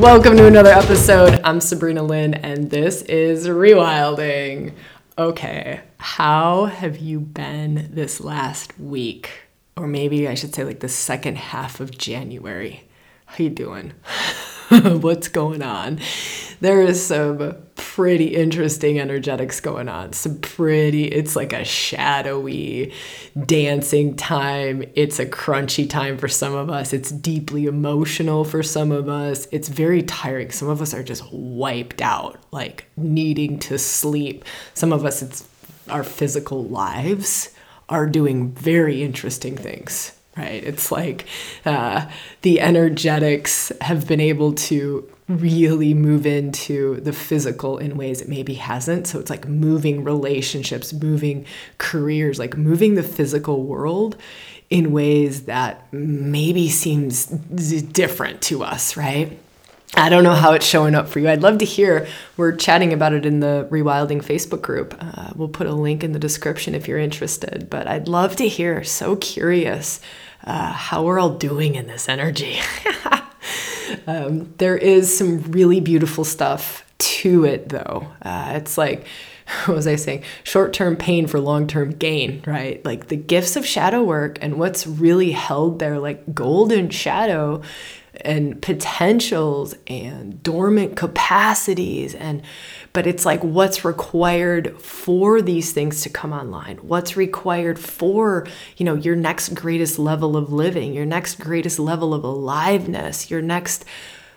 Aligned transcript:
Welcome 0.00 0.38
to 0.38 0.46
another 0.46 0.70
episode. 0.70 1.42
I'm 1.44 1.60
Sabrina 1.60 2.02
Lynn, 2.02 2.32
and 2.32 2.70
this 2.70 3.02
is 3.02 3.46
Rewilding. 3.48 4.72
Okay, 5.18 5.82
how 5.98 6.64
have 6.64 6.96
you 6.96 7.20
been 7.20 7.90
this 7.92 8.18
last 8.18 8.80
week? 8.80 9.30
Or 9.76 9.86
maybe 9.86 10.26
I 10.26 10.32
should 10.32 10.54
say, 10.54 10.64
like 10.64 10.80
the 10.80 10.88
second 10.88 11.36
half 11.36 11.80
of 11.80 11.98
January. 11.98 12.88
How 13.26 13.44
you 13.44 13.50
doing? 13.50 13.92
What's 14.84 15.26
going 15.26 15.62
on? 15.62 15.98
There 16.60 16.80
is 16.80 17.04
some 17.04 17.56
pretty 17.74 18.36
interesting 18.36 19.00
energetics 19.00 19.58
going 19.58 19.88
on. 19.88 20.12
Some 20.12 20.38
pretty, 20.38 21.06
it's 21.06 21.34
like 21.34 21.52
a 21.52 21.64
shadowy 21.64 22.92
dancing 23.46 24.14
time. 24.14 24.84
It's 24.94 25.18
a 25.18 25.26
crunchy 25.26 25.90
time 25.90 26.18
for 26.18 26.28
some 26.28 26.54
of 26.54 26.70
us. 26.70 26.92
It's 26.92 27.10
deeply 27.10 27.66
emotional 27.66 28.44
for 28.44 28.62
some 28.62 28.92
of 28.92 29.08
us. 29.08 29.48
It's 29.50 29.68
very 29.68 30.04
tiring. 30.04 30.52
Some 30.52 30.68
of 30.68 30.80
us 30.80 30.94
are 30.94 31.02
just 31.02 31.24
wiped 31.32 32.00
out, 32.00 32.38
like 32.52 32.86
needing 32.96 33.58
to 33.60 33.76
sleep. 33.76 34.44
Some 34.74 34.92
of 34.92 35.04
us, 35.04 35.20
it's 35.20 35.48
our 35.88 36.04
physical 36.04 36.62
lives 36.62 37.52
are 37.88 38.06
doing 38.06 38.52
very 38.52 39.02
interesting 39.02 39.56
things 39.56 40.12
right? 40.36 40.62
It's 40.62 40.92
like 40.92 41.26
uh, 41.64 42.08
the 42.42 42.60
energetics 42.60 43.72
have 43.80 44.06
been 44.06 44.20
able 44.20 44.52
to 44.54 45.10
really 45.28 45.94
move 45.94 46.26
into 46.26 46.96
the 47.00 47.12
physical 47.12 47.78
in 47.78 47.96
ways 47.96 48.20
it 48.20 48.28
maybe 48.28 48.54
hasn't. 48.54 49.06
So 49.06 49.18
it's 49.20 49.30
like 49.30 49.46
moving 49.46 50.02
relationships, 50.02 50.92
moving 50.92 51.46
careers, 51.78 52.38
like 52.38 52.56
moving 52.56 52.94
the 52.94 53.02
physical 53.02 53.62
world 53.62 54.16
in 54.70 54.92
ways 54.92 55.42
that 55.42 55.92
maybe 55.92 56.68
seems 56.68 57.26
different 57.26 58.40
to 58.42 58.62
us, 58.62 58.96
right? 58.96 59.38
I 59.96 60.08
don't 60.08 60.22
know 60.22 60.34
how 60.34 60.52
it's 60.52 60.66
showing 60.66 60.94
up 60.94 61.08
for 61.08 61.18
you. 61.18 61.28
I'd 61.28 61.42
love 61.42 61.58
to 61.58 61.64
hear. 61.64 62.06
We're 62.36 62.54
chatting 62.54 62.92
about 62.92 63.12
it 63.12 63.26
in 63.26 63.40
the 63.40 63.66
Rewilding 63.70 64.22
Facebook 64.24 64.62
group. 64.62 64.94
Uh, 65.00 65.30
we'll 65.34 65.48
put 65.48 65.66
a 65.66 65.74
link 65.74 66.04
in 66.04 66.12
the 66.12 66.18
description 66.18 66.74
if 66.74 66.86
you're 66.86 66.98
interested. 66.98 67.68
But 67.68 67.88
I'd 67.88 68.06
love 68.06 68.36
to 68.36 68.48
hear. 68.48 68.84
So 68.84 69.16
curious 69.16 70.00
uh, 70.44 70.72
how 70.72 71.04
we're 71.04 71.18
all 71.18 71.36
doing 71.36 71.74
in 71.74 71.88
this 71.88 72.08
energy. 72.08 72.60
um, 74.06 74.54
there 74.58 74.76
is 74.76 75.16
some 75.16 75.42
really 75.50 75.80
beautiful 75.80 76.24
stuff 76.24 76.84
to 76.98 77.44
it, 77.44 77.68
though. 77.68 78.12
Uh, 78.22 78.52
it's 78.54 78.78
like, 78.78 79.06
what 79.64 79.74
was 79.74 79.86
I 79.86 79.96
saying? 79.96 80.22
Short 80.44 80.72
term 80.72 80.96
pain 80.96 81.26
for 81.26 81.40
long 81.40 81.66
term 81.66 81.90
gain, 81.90 82.42
right? 82.46 82.84
Like 82.84 83.08
the 83.08 83.16
gifts 83.16 83.56
of 83.56 83.66
shadow 83.66 84.02
work 84.02 84.38
and 84.40 84.58
what's 84.58 84.86
really 84.86 85.32
held 85.32 85.78
there, 85.80 85.98
like 85.98 86.32
golden 86.32 86.90
shadow 86.90 87.62
and 88.24 88.60
potentials 88.62 89.74
and 89.86 90.42
dormant 90.42 90.96
capacities 90.96 92.14
and 92.14 92.42
but 92.92 93.06
it's 93.06 93.24
like 93.24 93.42
what's 93.44 93.84
required 93.84 94.80
for 94.80 95.40
these 95.40 95.72
things 95.72 96.02
to 96.02 96.08
come 96.08 96.32
online? 96.32 96.78
What's 96.78 97.16
required 97.16 97.78
for 97.78 98.46
you 98.76 98.84
know 98.84 98.94
your 98.94 99.16
next 99.16 99.54
greatest 99.54 99.98
level 99.98 100.36
of 100.36 100.52
living 100.52 100.92
your 100.92 101.06
next 101.06 101.36
greatest 101.36 101.78
level 101.78 102.14
of 102.14 102.24
aliveness 102.24 103.30
your 103.30 103.42
next 103.42 103.84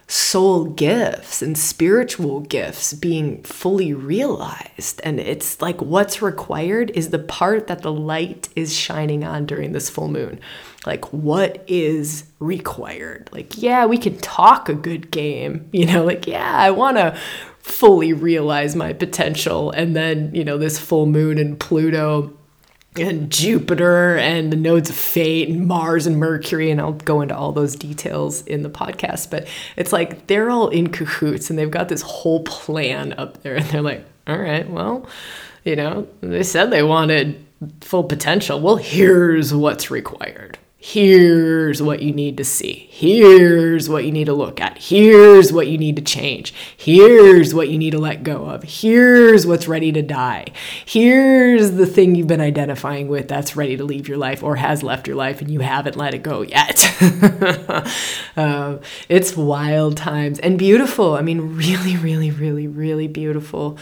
soul 0.08 0.66
gifts 0.66 1.42
and 1.42 1.58
spiritual 1.58 2.42
gifts 2.42 2.94
being 2.94 3.42
fully 3.44 3.94
realized. 3.94 5.02
And 5.04 5.20
it's 5.20 5.62
like 5.62 5.82
what's 5.82 6.22
required 6.22 6.92
is 6.92 7.10
the 7.10 7.20
part 7.20 7.68
that 7.68 7.82
the 7.82 7.92
light 7.92 8.50
is 8.56 8.76
shining 8.76 9.24
on 9.24 9.46
during 9.46 9.72
this 9.72 9.90
full 9.90 10.10
moon. 10.10 10.40
Like, 10.86 11.12
what 11.14 11.64
is 11.68 12.26
required? 12.40 13.30
Like, 13.32 13.58
yeah, 13.58 13.86
we 13.86 13.98
can 13.98 14.18
talk 14.18 14.68
a 14.68 14.74
good 14.74 15.12
game, 15.12 15.70
you 15.74 15.86
know, 15.86 16.04
like, 16.04 16.28
yeah, 16.28 16.56
I 16.56 16.72
want 16.72 16.98
to 16.98 17.18
fully 17.60 18.12
realize 18.12 18.76
my 18.76 18.92
potential. 18.92 19.72
And 19.72 19.96
then, 19.96 20.36
you 20.36 20.44
know, 20.44 20.58
this 20.58 20.78
full 20.78 21.06
moon 21.06 21.38
and 21.38 21.58
Pluto 21.58 22.34
and 22.96 23.32
Jupiter 23.32 24.18
and 24.18 24.52
the 24.52 24.58
nodes 24.58 24.90
of 24.90 24.96
fate 24.96 25.50
and 25.50 25.68
Mars 25.68 26.06
and 26.08 26.18
Mercury. 26.18 26.70
And 26.72 26.80
I'll 26.80 26.94
go 26.94 27.22
into 27.22 27.36
all 27.36 27.52
those 27.52 27.76
details 27.76 28.42
in 28.44 28.64
the 28.64 28.70
podcast. 28.70 29.30
But 29.30 29.48
it's 29.76 29.92
like 29.94 30.28
they're 30.28 30.50
all 30.50 30.70
in 30.70 30.90
cahoots 30.90 31.50
and 31.50 31.58
they've 31.58 31.72
got 31.72 31.90
this 31.90 32.02
whole 32.02 32.44
plan 32.44 33.14
up 33.14 33.42
there. 33.44 33.56
And 33.56 33.66
they're 33.66 33.82
like, 33.82 34.06
all 34.28 34.38
right, 34.38 34.70
well, 34.70 35.08
you 35.64 35.76
know, 35.76 36.08
they 36.22 36.44
said 36.44 36.70
they 36.70 36.84
wanted 36.84 37.44
full 37.82 38.04
potential. 38.04 38.60
Well, 38.60 38.76
here's 38.78 39.54
what's 39.54 39.90
required 39.90 40.58
here's 40.86 41.82
what 41.82 42.02
you 42.02 42.12
need 42.12 42.36
to 42.36 42.44
see. 42.44 42.90
Here's 42.92 43.88
what 43.88 44.04
you 44.04 44.12
need 44.12 44.26
to 44.26 44.34
look 44.34 44.60
at. 44.60 44.78
Here's 44.78 45.54
what 45.54 45.68
you 45.68 45.78
need 45.78 45.96
to 45.96 46.02
change. 46.02 46.54
Here's 46.76 47.56
what 47.56 47.70
you 47.70 47.78
need 47.78 47.92
to 47.92 48.00
let 48.00 48.24
go 48.24 48.48
of. 48.48 48.64
Here's 48.64 49.48
what's 49.48 49.66
ready 49.66 49.94
to 49.94 50.02
die. 50.02 50.48
Here's 50.86 51.72
the 51.72 51.86
thing 51.86 52.16
you've 52.16 52.28
been 52.28 52.42
identifying 52.42 53.08
with 53.08 53.30
that's 53.30 53.56
ready 53.56 53.78
to 53.78 53.86
leave 53.86 54.10
your 54.10 54.18
life 54.18 54.44
or 54.44 54.58
has 54.58 54.84
left 54.84 55.08
your 55.08 55.16
life 55.16 55.40
and 55.40 55.50
you 55.50 55.62
haven't 55.62 55.96
let 55.96 56.14
it 56.14 56.22
go 56.22 56.42
yet. 56.42 56.86
um, 58.36 58.82
it's 59.08 59.38
wild 59.38 59.96
times 59.96 60.38
and 60.40 60.60
beautiful. 60.60 61.16
I 61.16 61.22
mean, 61.22 61.56
really, 61.56 61.96
really, 61.96 62.30
really, 62.30 62.68
really 62.68 63.08
beautiful. 63.08 63.78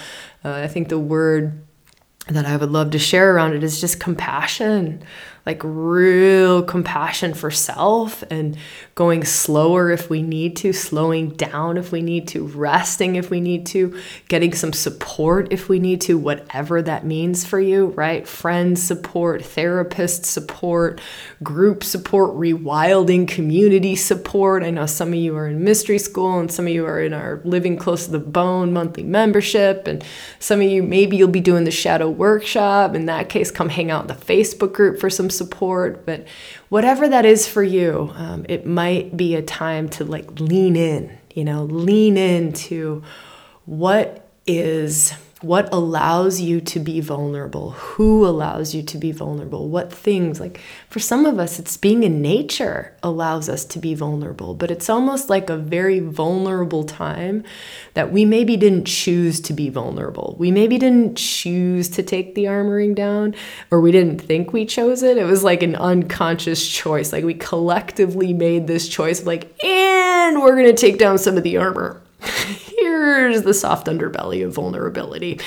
Uh, 0.45 0.51
I 0.51 0.67
think 0.67 0.89
the 0.89 0.99
word 0.99 1.63
that 2.27 2.45
I 2.45 2.55
would 2.57 2.69
love 2.69 2.91
to 2.91 2.99
share 2.99 3.35
around 3.35 3.55
it 3.55 3.63
is 3.63 3.81
just 3.81 3.99
compassion 3.99 5.03
like 5.45 5.61
real 5.63 6.61
compassion 6.61 7.33
for 7.33 7.49
self 7.49 8.23
and 8.29 8.55
going 8.93 9.25
slower 9.25 9.89
if 9.89 10.09
we 10.09 10.21
need 10.21 10.55
to, 10.57 10.71
slowing 10.71 11.29
down 11.29 11.77
if 11.77 11.91
we 11.91 12.01
need 12.01 12.27
to, 12.27 12.45
resting 12.45 13.15
if 13.15 13.31
we 13.31 13.41
need 13.41 13.65
to, 13.65 13.97
getting 14.27 14.53
some 14.53 14.71
support 14.71 15.51
if 15.51 15.67
we 15.67 15.79
need 15.79 15.99
to, 16.01 16.17
whatever 16.17 16.81
that 16.81 17.05
means 17.05 17.43
for 17.43 17.59
you, 17.59 17.87
right? 17.87 18.27
Friends 18.27 18.83
support, 18.83 19.43
therapist 19.43 20.25
support, 20.25 21.01
group 21.41 21.83
support, 21.83 22.35
rewilding 22.35 23.27
community 23.27 23.95
support. 23.95 24.61
I 24.61 24.69
know 24.69 24.85
some 24.85 25.09
of 25.09 25.15
you 25.15 25.35
are 25.35 25.47
in 25.47 25.63
mystery 25.63 25.97
school 25.97 26.39
and 26.39 26.51
some 26.51 26.67
of 26.67 26.73
you 26.73 26.85
are 26.85 27.01
in 27.01 27.13
our 27.13 27.41
Living 27.43 27.77
Close 27.77 28.05
to 28.05 28.11
the 28.11 28.19
Bone 28.19 28.73
monthly 28.73 29.03
membership. 29.03 29.87
And 29.87 30.03
some 30.37 30.61
of 30.61 30.69
you, 30.69 30.83
maybe 30.83 31.17
you'll 31.17 31.29
be 31.29 31.39
doing 31.39 31.63
the 31.63 31.71
shadow 31.71 32.09
workshop. 32.09 32.93
In 32.93 33.07
that 33.07 33.29
case, 33.29 33.49
come 33.49 33.69
hang 33.69 33.89
out 33.89 34.03
in 34.03 34.07
the 34.07 34.23
Facebook 34.25 34.73
group 34.73 34.99
for 34.99 35.09
some 35.09 35.30
support, 35.31 36.05
but 36.05 36.27
whatever 36.69 37.07
that 37.07 37.25
is 37.25 37.47
for 37.47 37.63
you, 37.63 38.11
um, 38.15 38.45
it 38.47 38.65
might 38.65 39.17
be 39.17 39.35
a 39.35 39.41
time 39.41 39.89
to 39.89 40.05
like 40.05 40.39
lean 40.39 40.75
in, 40.75 41.17
you 41.33 41.43
know, 41.43 41.63
lean 41.63 42.17
into 42.17 43.03
what 43.65 44.27
is 44.45 45.13
what 45.41 45.67
allows 45.73 46.39
you 46.39 46.61
to 46.61 46.79
be 46.79 46.99
vulnerable? 46.99 47.71
Who 47.71 48.25
allows 48.25 48.75
you 48.75 48.83
to 48.83 48.97
be 48.97 49.11
vulnerable? 49.11 49.69
What 49.69 49.91
things 49.91 50.39
like 50.39 50.59
for 50.87 50.99
some 50.99 51.25
of 51.25 51.39
us 51.39 51.57
it's 51.57 51.77
being 51.77 52.03
in 52.03 52.21
nature 52.21 52.95
allows 53.01 53.49
us 53.49 53.65
to 53.65 53.79
be 53.79 53.95
vulnerable 53.95 54.53
but 54.53 54.69
it's 54.69 54.89
almost 54.89 55.29
like 55.29 55.49
a 55.49 55.57
very 55.57 55.99
vulnerable 55.99 56.83
time 56.83 57.43
that 57.95 58.11
we 58.11 58.23
maybe 58.23 58.55
didn't 58.55 58.85
choose 58.85 59.41
to 59.41 59.53
be 59.53 59.69
vulnerable. 59.69 60.35
We 60.37 60.51
maybe 60.51 60.77
didn't 60.77 61.17
choose 61.17 61.89
to 61.89 62.03
take 62.03 62.35
the 62.35 62.45
armoring 62.45 62.93
down 62.93 63.35
or 63.71 63.81
we 63.81 63.91
didn't 63.91 64.19
think 64.19 64.53
we 64.53 64.65
chose 64.65 65.01
it. 65.01 65.17
It 65.17 65.25
was 65.25 65.43
like 65.43 65.63
an 65.63 65.75
unconscious 65.75 66.67
choice. 66.67 67.11
Like 67.11 67.23
we 67.23 67.33
collectively 67.33 68.33
made 68.33 68.67
this 68.67 68.87
choice 68.87 69.25
like 69.25 69.63
and 69.63 70.39
we're 70.39 70.55
going 70.55 70.73
to 70.73 70.73
take 70.73 70.99
down 70.99 71.17
some 71.17 71.35
of 71.35 71.43
the 71.43 71.57
armor 71.57 71.99
here's 73.01 73.43
the 73.43 73.53
soft 73.53 73.87
underbelly 73.87 74.45
of 74.45 74.53
vulnerability. 74.53 75.39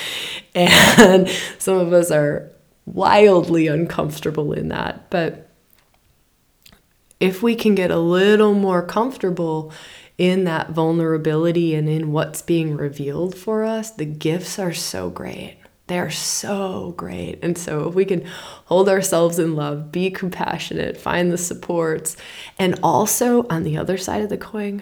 And 0.53 1.29
some 1.57 1.77
of 1.77 1.93
us 1.93 2.11
are 2.11 2.51
wildly 2.85 3.67
uncomfortable 3.67 4.53
in 4.53 4.69
that. 4.69 5.09
But 5.09 5.49
if 7.19 7.41
we 7.41 7.55
can 7.55 7.75
get 7.75 7.91
a 7.91 7.99
little 7.99 8.53
more 8.53 8.81
comfortable 8.81 9.71
in 10.17 10.43
that 10.45 10.69
vulnerability 10.69 11.75
and 11.75 11.89
in 11.89 12.11
what's 12.11 12.41
being 12.41 12.77
revealed 12.77 13.35
for 13.35 13.63
us, 13.63 13.91
the 13.91 14.05
gifts 14.05 14.59
are 14.59 14.73
so 14.73 15.09
great. 15.09 15.57
They're 15.87 16.11
so 16.11 16.93
great. 16.97 17.39
And 17.43 17.57
so, 17.57 17.87
if 17.87 17.93
we 17.93 18.05
can 18.05 18.25
hold 18.65 18.89
ourselves 18.89 19.37
in 19.37 19.55
love, 19.55 19.91
be 19.91 20.09
compassionate, 20.09 20.97
find 20.97 21.31
the 21.31 21.37
supports, 21.37 22.17
and 22.57 22.79
also 22.81 23.45
on 23.49 23.61
the 23.61 23.77
other 23.77 23.97
side 23.97 24.23
of 24.23 24.29
the 24.29 24.37
coin, 24.37 24.81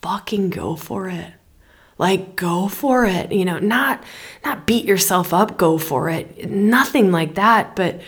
fucking 0.00 0.48
go 0.48 0.74
for 0.74 1.08
it 1.08 1.34
like 1.98 2.36
go 2.36 2.68
for 2.68 3.04
it 3.04 3.30
you 3.32 3.44
know 3.44 3.58
not 3.58 4.02
not 4.44 4.66
beat 4.66 4.84
yourself 4.84 5.34
up 5.34 5.58
go 5.58 5.78
for 5.78 6.08
it. 6.08 6.48
Nothing 6.50 7.12
like 7.12 7.34
that 7.34 7.76
but 7.76 8.00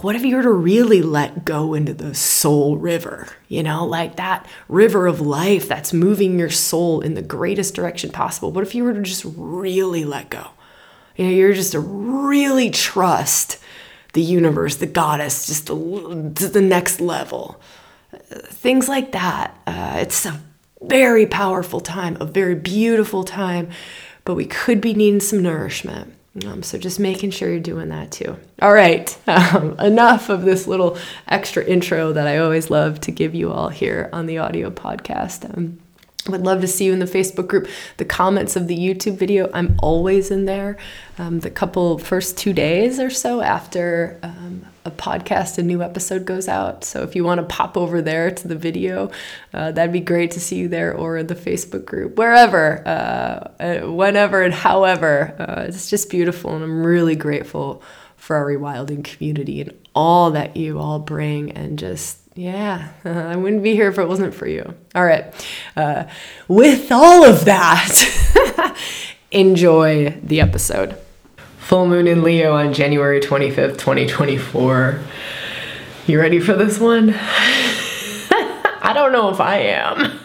what 0.00 0.16
if 0.16 0.24
you 0.24 0.36
were 0.36 0.42
to 0.42 0.50
really 0.50 1.00
let 1.00 1.44
go 1.44 1.72
into 1.72 1.94
the 1.94 2.14
soul 2.14 2.76
river 2.76 3.28
you 3.48 3.62
know 3.62 3.84
like 3.84 4.16
that 4.16 4.46
river 4.68 5.06
of 5.06 5.20
life 5.20 5.68
that's 5.68 5.92
moving 5.92 6.38
your 6.38 6.50
soul 6.50 7.00
in 7.00 7.14
the 7.14 7.22
greatest 7.22 7.74
direction 7.74 8.10
possible? 8.10 8.52
What 8.52 8.64
if 8.64 8.74
you 8.74 8.84
were 8.84 8.94
to 8.94 9.02
just 9.02 9.24
really 9.36 10.04
let 10.04 10.30
go? 10.30 10.48
You 11.16 11.26
know 11.26 11.30
you're 11.30 11.54
just 11.54 11.72
to 11.72 11.80
really 11.80 12.70
trust 12.70 13.58
the 14.12 14.22
universe 14.22 14.76
the 14.76 14.86
goddess 14.86 15.46
just 15.46 15.66
the, 15.66 15.74
the 16.48 16.62
next 16.62 17.00
level. 17.00 17.60
Things 18.24 18.88
like 18.88 19.12
that. 19.12 19.54
Uh, 19.66 19.98
it's 19.98 20.24
a 20.24 20.40
very 20.82 21.26
powerful 21.26 21.80
time, 21.80 22.16
a 22.20 22.26
very 22.26 22.54
beautiful 22.54 23.24
time, 23.24 23.70
but 24.24 24.34
we 24.34 24.44
could 24.44 24.80
be 24.80 24.94
needing 24.94 25.20
some 25.20 25.42
nourishment. 25.42 26.12
Um, 26.44 26.62
so 26.62 26.76
just 26.76 27.00
making 27.00 27.30
sure 27.30 27.48
you're 27.48 27.60
doing 27.60 27.88
that 27.88 28.12
too. 28.12 28.36
All 28.60 28.72
right, 28.72 29.16
um, 29.26 29.78
enough 29.80 30.28
of 30.28 30.42
this 30.42 30.66
little 30.66 30.98
extra 31.28 31.64
intro 31.64 32.12
that 32.12 32.26
I 32.26 32.38
always 32.38 32.70
love 32.70 33.00
to 33.02 33.10
give 33.10 33.34
you 33.34 33.50
all 33.50 33.70
here 33.70 34.10
on 34.12 34.26
the 34.26 34.38
audio 34.38 34.70
podcast. 34.70 35.56
Um, 35.56 35.78
would 36.28 36.42
love 36.44 36.60
to 36.60 36.66
see 36.66 36.86
you 36.86 36.92
in 36.92 36.98
the 36.98 37.06
Facebook 37.06 37.46
group. 37.46 37.68
The 37.98 38.04
comments 38.04 38.56
of 38.56 38.66
the 38.66 38.76
YouTube 38.76 39.16
video, 39.16 39.48
I'm 39.54 39.78
always 39.80 40.30
in 40.30 40.44
there. 40.44 40.76
Um, 41.18 41.40
the 41.40 41.50
couple 41.50 41.98
first 41.98 42.36
two 42.36 42.52
days 42.52 42.98
or 42.98 43.10
so 43.10 43.40
after 43.40 44.18
um, 44.24 44.66
a 44.86 44.90
podcast, 44.90 45.58
a 45.58 45.62
new 45.62 45.82
episode 45.82 46.24
goes 46.24 46.48
out. 46.48 46.84
So 46.84 47.02
if 47.02 47.16
you 47.16 47.24
want 47.24 47.40
to 47.40 47.46
pop 47.46 47.76
over 47.76 48.00
there 48.00 48.30
to 48.30 48.48
the 48.48 48.56
video, 48.56 49.10
uh, 49.52 49.72
that'd 49.72 49.92
be 49.92 50.00
great 50.00 50.30
to 50.32 50.40
see 50.40 50.56
you 50.56 50.68
there 50.68 50.94
or 50.94 51.22
the 51.22 51.34
Facebook 51.34 51.84
group, 51.84 52.16
wherever, 52.16 52.86
uh, 52.86 53.50
uh, 53.60 53.92
whenever, 53.92 54.42
and 54.42 54.54
however. 54.54 55.34
Uh, 55.38 55.64
it's 55.66 55.90
just 55.90 56.08
beautiful, 56.08 56.54
and 56.54 56.64
I'm 56.64 56.86
really 56.86 57.16
grateful 57.16 57.82
for 58.16 58.36
our 58.36 58.46
rewilding 58.46 59.04
community 59.04 59.60
and 59.60 59.72
all 59.94 60.30
that 60.30 60.56
you 60.56 60.78
all 60.78 60.98
bring 60.98 61.52
and 61.52 61.78
just 61.78 62.20
yeah, 62.34 62.90
I 63.04 63.34
wouldn't 63.34 63.62
be 63.62 63.74
here 63.74 63.88
if 63.88 63.98
it 63.98 64.06
wasn't 64.06 64.34
for 64.34 64.46
you. 64.46 64.74
All 64.94 65.04
right. 65.04 65.32
Uh, 65.74 66.04
with 66.48 66.92
all 66.92 67.24
of 67.24 67.46
that, 67.46 68.76
enjoy 69.30 70.10
the 70.22 70.42
episode. 70.42 70.98
Full 71.66 71.88
moon 71.88 72.06
in 72.06 72.22
Leo 72.22 72.52
on 72.52 72.72
January 72.72 73.18
25th, 73.18 73.76
2024. 73.76 75.00
You 76.06 76.20
ready 76.20 76.38
for 76.38 76.54
this 76.54 76.78
one? 76.78 77.12
I 77.18 78.92
don't 78.94 79.10
know 79.10 79.30
if 79.30 79.40
I 79.40 79.56
am. 79.56 80.20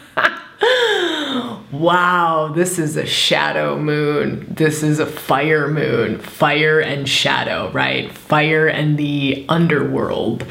wow, 1.72 2.52
this 2.54 2.78
is 2.78 2.96
a 2.96 3.08
shadow 3.08 3.80
moon. 3.80 4.46
This 4.54 4.84
is 4.84 5.00
a 5.00 5.08
fire 5.08 5.68
moon. 5.68 6.20
Fire 6.20 6.80
and 6.80 7.10
shadow, 7.10 7.72
right? 7.72 8.12
Fire 8.16 8.68
and 8.68 9.00
the 9.00 9.44
underworld. 9.50 10.46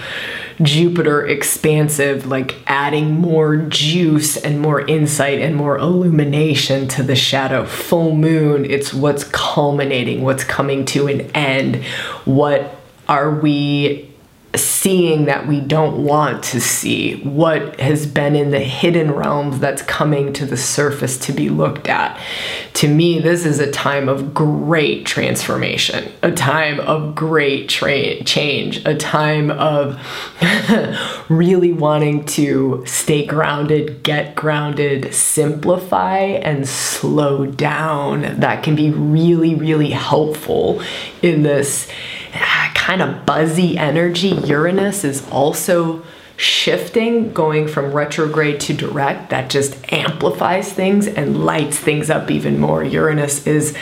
Jupiter 0.62 1.27
expansive, 1.27 2.27
like 2.27 2.57
adding 2.67 3.12
more 3.19 3.57
juice 3.57 4.37
and 4.37 4.61
more 4.61 4.81
insight 4.83 5.41
and 5.41 5.57
more 5.57 5.79
illumination 5.79 6.89
to 6.89 7.03
the 7.03 7.17
shadow. 7.17 7.65
Full 7.65 8.15
moon, 8.15 8.65
it's 8.65 8.93
what's 8.93 9.25
culminating, 9.25 10.23
what's 10.23 10.45
coming 10.45 10.85
to 10.87 11.07
an 11.07 11.23
end. 11.33 11.85
What 12.25 12.77
are 13.09 13.31
we 13.31 14.10
seeing 14.56 15.26
that 15.26 15.47
we 15.47 15.61
don't 15.61 16.02
want 16.05 16.43
to 16.43 16.61
see, 16.61 17.20
what 17.23 17.79
has 17.79 18.06
been 18.06 18.35
in 18.35 18.50
the 18.50 18.58
hidden 18.58 19.12
realms 19.12 19.61
that's 19.61 19.82
coming 19.82 20.32
to 20.32 20.44
the 20.44 20.56
surface 20.56 21.17
to 21.19 21.32
be 21.32 21.49
looked 21.49 21.88
at. 21.88 22.20
To 22.75 22.88
me, 22.88 23.20
this 23.20 23.47
is 23.47 23.61
a 23.61 23.70
time 23.70 24.08
of 24.08 24.35
great 24.35 25.06
transformation, 25.06 26.12
a 26.23 26.32
time 26.32 26.81
of 26.81 27.14
great 27.14 27.69
tra- 27.69 28.25
change, 28.25 28.85
a 28.85 28.97
time 28.97 29.52
of 29.52 30.00
really 31.29 31.73
wanting 31.73 32.25
to 32.26 32.82
stay 32.87 33.25
grounded, 33.25 34.03
get 34.03 34.35
grounded, 34.35 35.14
simplify, 35.14 36.19
and 36.19 36.67
slow 36.67 37.46
down. 37.46 38.41
That 38.41 38.64
can 38.64 38.75
be 38.75 38.91
really, 38.91 39.55
really 39.55 39.91
helpful 39.91 40.82
in 41.23 41.44
this 41.44 41.88
kind 42.81 43.03
of 43.03 43.27
buzzy 43.27 43.77
energy. 43.77 44.31
Uranus 44.31 45.05
is 45.05 45.29
also 45.29 46.03
shifting, 46.38 47.31
going 47.35 47.69
from 47.69 47.93
retrograde 47.93 48.59
to 48.59 48.73
direct. 48.73 49.29
That 49.29 49.50
just 49.50 49.77
amplifies 49.93 50.73
things 50.73 51.06
and 51.06 51.44
lights 51.44 51.79
things 51.79 52.09
up 52.09 52.31
even 52.31 52.59
more. 52.59 52.82
Uranus 52.82 53.47
is 53.47 53.77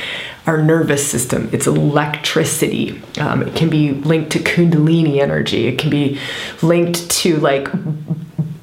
our 0.48 0.60
nervous 0.60 1.08
system, 1.08 1.48
it's 1.52 1.68
electricity. 1.68 3.00
Um, 3.20 3.42
it 3.42 3.54
can 3.54 3.70
be 3.70 3.92
linked 3.92 4.32
to 4.32 4.40
Kundalini 4.40 5.20
energy, 5.20 5.68
it 5.68 5.78
can 5.78 5.90
be 5.90 6.18
linked 6.60 7.08
to 7.22 7.36
like 7.36 7.68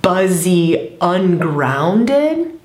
buzzy, 0.01 0.97
ungrounded 0.99 2.59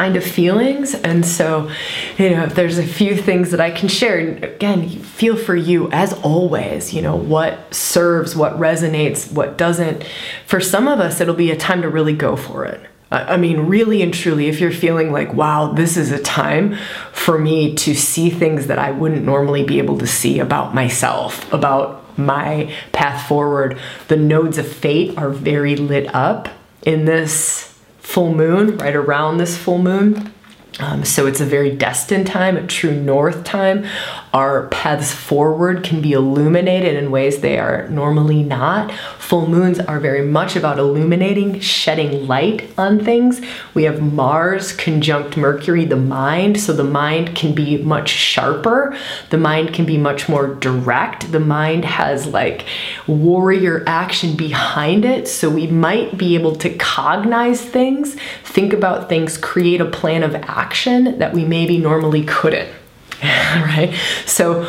kind 0.00 0.16
of 0.16 0.24
feelings. 0.24 0.94
And 0.94 1.26
so, 1.26 1.70
you 2.16 2.30
know, 2.30 2.46
there's 2.46 2.78
a 2.78 2.86
few 2.86 3.14
things 3.14 3.50
that 3.50 3.60
I 3.60 3.70
can 3.70 3.86
share. 3.86 4.18
And 4.18 4.42
again, 4.42 4.88
feel 4.88 5.36
for 5.36 5.54
you 5.54 5.90
as 5.92 6.14
always, 6.22 6.94
you 6.94 7.02
know, 7.02 7.14
what 7.14 7.74
serves, 7.74 8.34
what 8.34 8.54
resonates, 8.54 9.30
what 9.30 9.58
doesn't. 9.58 10.02
For 10.46 10.58
some 10.58 10.88
of 10.88 11.00
us, 11.00 11.20
it'll 11.20 11.34
be 11.34 11.50
a 11.50 11.56
time 11.56 11.82
to 11.82 11.90
really 11.90 12.14
go 12.14 12.34
for 12.34 12.64
it. 12.64 12.80
I 13.10 13.36
mean, 13.36 13.66
really 13.66 14.00
and 14.00 14.14
truly, 14.14 14.48
if 14.48 14.58
you're 14.58 14.72
feeling 14.72 15.12
like, 15.12 15.34
wow, 15.34 15.72
this 15.72 15.98
is 15.98 16.12
a 16.12 16.22
time 16.22 16.78
for 17.12 17.38
me 17.38 17.74
to 17.74 17.94
see 17.94 18.30
things 18.30 18.68
that 18.68 18.78
I 18.78 18.92
wouldn't 18.92 19.26
normally 19.26 19.64
be 19.64 19.76
able 19.78 19.98
to 19.98 20.06
see 20.06 20.38
about 20.38 20.74
myself, 20.74 21.52
about 21.52 22.16
my 22.18 22.72
path 22.92 23.28
forward, 23.28 23.78
the 24.08 24.16
nodes 24.16 24.56
of 24.56 24.66
fate 24.66 25.18
are 25.18 25.28
very 25.28 25.76
lit 25.76 26.14
up 26.14 26.48
in 26.86 27.04
this 27.04 27.69
full 28.10 28.34
moon, 28.34 28.76
right 28.78 28.96
around 28.96 29.38
this 29.38 29.56
full 29.56 29.78
moon. 29.78 30.34
Um, 30.78 31.04
so 31.04 31.26
it's 31.26 31.40
a 31.40 31.44
very 31.44 31.74
destined 31.74 32.26
time, 32.26 32.56
a 32.56 32.66
true 32.66 32.94
north 32.94 33.44
time. 33.44 33.84
Our 34.32 34.68
paths 34.68 35.12
forward 35.12 35.82
can 35.82 36.00
be 36.00 36.12
illuminated 36.12 36.94
in 36.94 37.10
ways 37.10 37.40
they 37.40 37.58
are 37.58 37.88
normally 37.88 38.42
not. 38.42 38.92
Full 39.18 39.48
moons 39.48 39.80
are 39.80 39.98
very 39.98 40.24
much 40.24 40.54
about 40.54 40.78
illuminating, 40.78 41.60
shedding 41.60 42.26
light 42.26 42.70
on 42.78 43.04
things. 43.04 43.40
We 43.74 43.84
have 43.84 44.00
Mars 44.00 44.72
conjunct 44.72 45.36
Mercury, 45.36 45.84
the 45.84 45.96
mind, 45.96 46.60
so 46.60 46.72
the 46.72 46.84
mind 46.84 47.34
can 47.34 47.54
be 47.54 47.78
much 47.78 48.08
sharper. 48.08 48.96
The 49.30 49.38
mind 49.38 49.74
can 49.74 49.84
be 49.84 49.98
much 49.98 50.28
more 50.28 50.54
direct. 50.54 51.32
The 51.32 51.40
mind 51.40 51.84
has 51.84 52.26
like 52.26 52.64
warrior 53.06 53.82
action 53.86 54.36
behind 54.36 55.04
it, 55.04 55.26
so 55.26 55.50
we 55.50 55.66
might 55.66 56.16
be 56.16 56.36
able 56.36 56.54
to 56.56 56.70
cognize 56.76 57.60
things, 57.60 58.16
think 58.44 58.72
about 58.72 59.08
things, 59.08 59.36
create 59.36 59.80
a 59.80 59.84
plan 59.84 60.22
of 60.22 60.34
action 60.36 60.59
that 61.18 61.32
we 61.32 61.44
maybe 61.44 61.78
normally 61.78 62.24
couldn't. 62.24 62.68
right? 63.22 63.94
So 64.26 64.64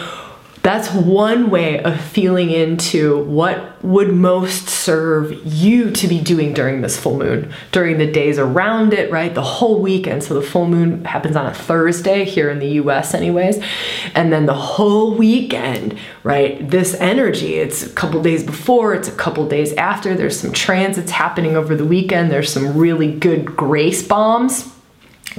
that's 0.63 0.93
one 0.93 1.49
way 1.49 1.81
of 1.81 1.99
feeling 1.99 2.51
into 2.51 3.23
what 3.23 3.83
would 3.83 4.13
most 4.13 4.69
serve 4.69 5.31
you 5.43 5.89
to 5.89 6.07
be 6.07 6.19
doing 6.19 6.53
during 6.53 6.81
this 6.81 6.99
full 6.99 7.17
moon, 7.17 7.51
during 7.71 7.97
the 7.97 8.11
days 8.11 8.37
around 8.37 8.93
it, 8.93 9.11
right? 9.11 9.33
The 9.33 9.41
whole 9.41 9.81
weekend. 9.81 10.23
So 10.23 10.35
the 10.35 10.41
full 10.45 10.67
moon 10.67 11.03
happens 11.05 11.35
on 11.35 11.47
a 11.47 11.53
Thursday 11.53 12.25
here 12.25 12.49
in 12.51 12.59
the 12.59 12.69
US, 12.73 13.15
anyways. 13.15 13.63
And 14.13 14.31
then 14.31 14.45
the 14.45 14.53
whole 14.53 15.15
weekend, 15.15 15.97
right? 16.23 16.69
This 16.69 16.93
energy, 16.95 17.55
it's 17.55 17.83
a 17.83 17.89
couple 17.89 18.21
days 18.21 18.43
before, 18.43 18.93
it's 18.93 19.07
a 19.07 19.15
couple 19.15 19.47
days 19.47 19.73
after. 19.73 20.13
There's 20.13 20.39
some 20.39 20.53
transits 20.53 21.09
happening 21.09 21.55
over 21.55 21.75
the 21.75 21.85
weekend. 21.85 22.29
There's 22.29 22.53
some 22.53 22.77
really 22.77 23.11
good 23.11 23.45
grace 23.45 24.05
bombs 24.05 24.71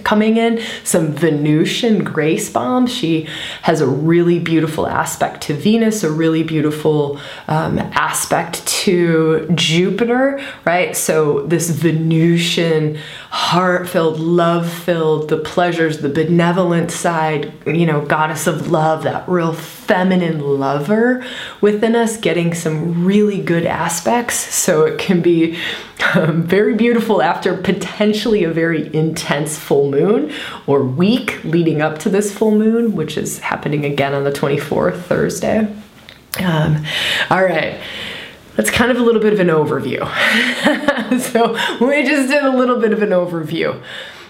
coming 0.05 0.37
in 0.37 0.61
some 0.85 1.13
Venusian 1.13 2.03
grace 2.03 2.51
bombs. 2.51 2.93
She 2.93 3.29
has 3.63 3.81
a 3.81 3.87
really 3.87 4.39
beautiful 4.39 4.87
aspect 4.87 5.43
to 5.45 5.55
Venus, 5.55 6.03
a 6.03 6.11
really 6.11 6.43
beautiful 6.43 7.21
um, 7.49 7.79
aspect 7.79 8.67
to 8.67 9.49
Jupiter, 9.55 10.43
right? 10.65 10.97
So, 10.97 11.47
this 11.47 11.71
Venusian, 11.71 12.99
heart 13.33 13.89
filled, 13.89 14.21
love 14.21 14.71
filled, 14.71 15.31
the 15.31 15.39
pleasures, 15.39 16.01
the 16.01 16.09
benevolent 16.11 16.91
side, 16.91 17.51
you 17.67 17.87
know, 17.87 18.05
goddess 18.05 18.47
of 18.47 18.71
love, 18.71 19.05
that 19.05 19.27
real 19.27 19.55
feminine 19.55 20.39
lover 20.61 21.25
within 21.63 21.97
us, 21.97 22.19
getting 22.19 22.53
some 22.53 23.07
really 23.07 23.41
good 23.41 23.65
aspects. 23.65 24.35
So, 24.35 24.85
it 24.85 24.99
can 24.99 25.23
be 25.23 25.59
um, 26.15 26.43
very 26.43 26.75
beautiful 26.75 27.23
after 27.23 27.57
potentially 27.57 28.45
a 28.45 28.51
very 28.51 28.95
intense 28.95 29.59
full 29.59 29.91
moon 29.91 30.31
or 30.67 30.83
week 30.83 31.43
leading 31.43 31.81
up 31.81 31.99
to 32.01 32.11
this 32.11 32.37
full 32.37 32.51
moon, 32.51 32.95
which 32.95 33.17
is 33.17 33.39
happening 33.39 33.87
again 33.87 34.13
on 34.13 34.25
the 34.25 34.33
24th, 34.33 35.05
Thursday. 35.05 35.75
Um, 36.39 36.85
all 37.31 37.43
right. 37.43 37.81
That's 38.57 38.71
kind 38.71 38.91
of 38.91 38.99
a 38.99 39.03
little 39.03 39.21
bit 39.21 39.33
of 39.33 39.41
an 39.41 39.49
overview. 39.49 40.01
so 41.33 41.53
we 41.85 42.03
just 42.05 42.29
did 42.29 42.45
a 42.45 42.55
little 42.55 42.79
bit 42.79 42.93
of 42.93 43.03
an 43.03 43.11
overview. 43.11 43.83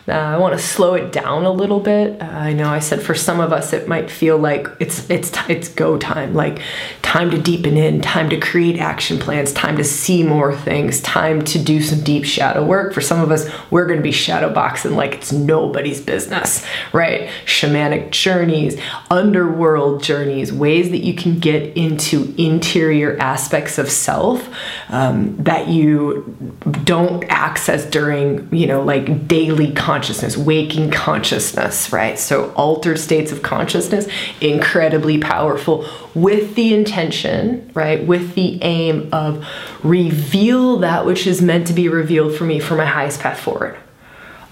Uh, 0.09 0.13
I 0.13 0.37
want 0.37 0.53
to 0.53 0.59
slow 0.59 0.95
it 0.95 1.13
down 1.13 1.45
a 1.45 1.53
little 1.53 1.79
bit. 1.79 2.21
Uh, 2.21 2.25
I 2.25 2.53
know 2.53 2.69
I 2.69 2.81
said 2.81 3.03
for 3.03 3.15
some 3.15 3.39
of 3.39 3.53
us 3.53 3.73
it 3.73 3.87
might 3.87 4.11
feel 4.11 4.37
like 4.37 4.67
it's 4.81 5.09
it's 5.09 5.31
it's 5.49 5.69
go 5.69 5.97
time, 5.97 6.35
like 6.35 6.61
time 7.03 7.31
to 7.31 7.39
deepen 7.39 7.77
in, 7.77 8.01
time 8.01 8.29
to 8.31 8.41
create 8.41 8.79
action 8.79 9.19
plans, 9.19 9.53
time 9.53 9.77
to 9.77 9.85
see 9.85 10.25
more 10.25 10.57
things, 10.57 11.01
time 11.03 11.45
to 11.45 11.59
do 11.63 11.81
some 11.81 12.01
deep 12.01 12.25
shadow 12.25 12.65
work. 12.65 12.93
For 12.93 13.01
some 13.01 13.21
of 13.21 13.31
us, 13.31 13.49
we're 13.71 13.87
going 13.87 13.99
to 13.99 14.03
be 14.03 14.11
shadow 14.11 14.53
boxing 14.53 14.97
like 14.97 15.15
it's 15.15 15.31
nobody's 15.31 16.01
business, 16.01 16.67
right? 16.93 17.29
Shamanic 17.45 18.11
journeys, 18.11 18.81
underworld 19.09 20.03
journeys, 20.03 20.53
ways 20.53 20.91
that 20.91 21.05
you 21.05 21.15
can 21.15 21.39
get 21.39 21.77
into 21.77 22.35
interior 22.37 23.17
aspects 23.21 23.79
of 23.79 23.89
self 23.89 24.49
um, 24.89 25.37
that 25.37 25.69
you 25.69 26.57
don't 26.83 27.23
access 27.29 27.85
during, 27.85 28.53
you 28.53 28.67
know, 28.67 28.83
like 28.83 29.29
daily. 29.29 29.71
Content 29.73 29.92
consciousness, 29.93 30.39
waking 30.39 30.91
consciousness, 30.91 31.93
right? 31.93 32.19
So, 32.19 32.51
altered 32.53 32.99
states 32.99 33.31
of 33.31 33.43
consciousness, 33.43 34.09
incredibly 34.41 35.19
powerful 35.19 35.87
with 36.15 36.55
the 36.55 36.73
intention, 36.73 37.71
right? 37.75 38.07
With 38.07 38.35
the 38.35 38.59
aim 38.63 39.11
of 39.13 39.47
reveal 39.83 40.79
that 40.79 41.05
which 41.05 41.27
is 41.27 41.43
meant 41.43 41.67
to 41.67 41.75
be 41.75 41.91
revealed 41.91 42.35
for 42.35 42.45
me 42.45 42.59
for 42.59 42.75
my 42.75 42.87
highest 42.87 43.21
path 43.21 43.39
forward. 43.39 43.77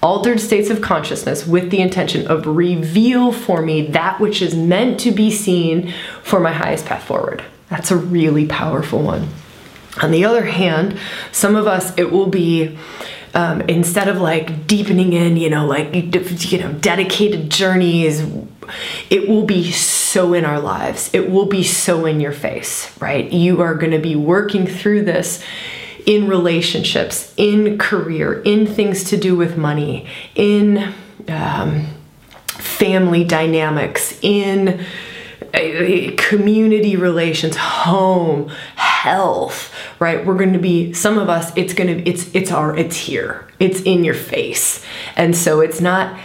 Altered 0.03 0.39
states 0.39 0.69
of 0.69 0.79
consciousness 0.79 1.47
with 1.47 1.71
the 1.71 1.81
intention 1.81 2.27
of 2.27 2.45
reveal 2.45 3.31
for 3.31 3.63
me 3.63 3.87
that 3.87 4.19
which 4.19 4.43
is 4.43 4.53
meant 4.55 4.99
to 4.99 5.11
be 5.11 5.31
seen 5.31 5.91
for 6.21 6.39
my 6.39 6.51
highest 6.51 6.85
path 6.85 7.03
forward. 7.03 7.43
That's 7.67 7.89
a 7.89 7.97
really 7.97 8.45
powerful 8.45 9.01
one. 9.01 9.29
On 10.03 10.11
the 10.11 10.23
other 10.23 10.45
hand, 10.45 10.99
some 11.31 11.55
of 11.55 11.65
us, 11.65 11.97
it 11.97 12.11
will 12.11 12.27
be 12.27 12.77
um, 13.33 13.61
instead 13.61 14.07
of 14.07 14.17
like 14.17 14.67
deepening 14.67 15.13
in, 15.13 15.37
you 15.37 15.49
know, 15.49 15.65
like, 15.65 15.93
you 15.93 16.59
know, 16.59 16.73
dedicated 16.73 17.49
journeys, 17.49 18.25
it 19.09 19.27
will 19.27 19.45
be 19.45 19.71
so 19.71 20.33
in 20.33 20.45
our 20.45 20.59
lives. 20.59 21.09
It 21.13 21.29
will 21.29 21.45
be 21.45 21.63
so 21.63 22.05
in 22.05 22.19
your 22.19 22.33
face, 22.33 22.97
right? 22.99 23.31
You 23.31 23.61
are 23.61 23.75
going 23.75 23.91
to 23.91 23.99
be 23.99 24.15
working 24.15 24.67
through 24.67 25.05
this 25.05 25.43
in 26.05 26.27
relationships, 26.27 27.33
in 27.37 27.77
career, 27.77 28.41
in 28.41 28.65
things 28.65 29.03
to 29.05 29.17
do 29.17 29.35
with 29.35 29.57
money, 29.57 30.07
in 30.35 30.93
um, 31.27 31.87
family 32.47 33.23
dynamics, 33.23 34.17
in 34.21 34.83
uh, 35.53 36.11
community 36.17 36.95
relations, 36.95 37.55
home, 37.55 38.51
health, 39.01 39.73
right? 39.99 40.23
We're 40.23 40.37
going 40.37 40.53
to 40.53 40.59
be 40.59 40.93
some 40.93 41.17
of 41.17 41.27
us 41.27 41.51
it's 41.55 41.73
going 41.73 41.87
to 41.87 42.07
it's 42.07 42.33
it's 42.35 42.51
our 42.51 42.77
it's 42.77 42.95
here. 42.95 43.47
It's 43.59 43.81
in 43.81 44.03
your 44.03 44.13
face. 44.13 44.85
And 45.15 45.35
so 45.35 45.59
it's 45.59 45.81
not 45.81 46.19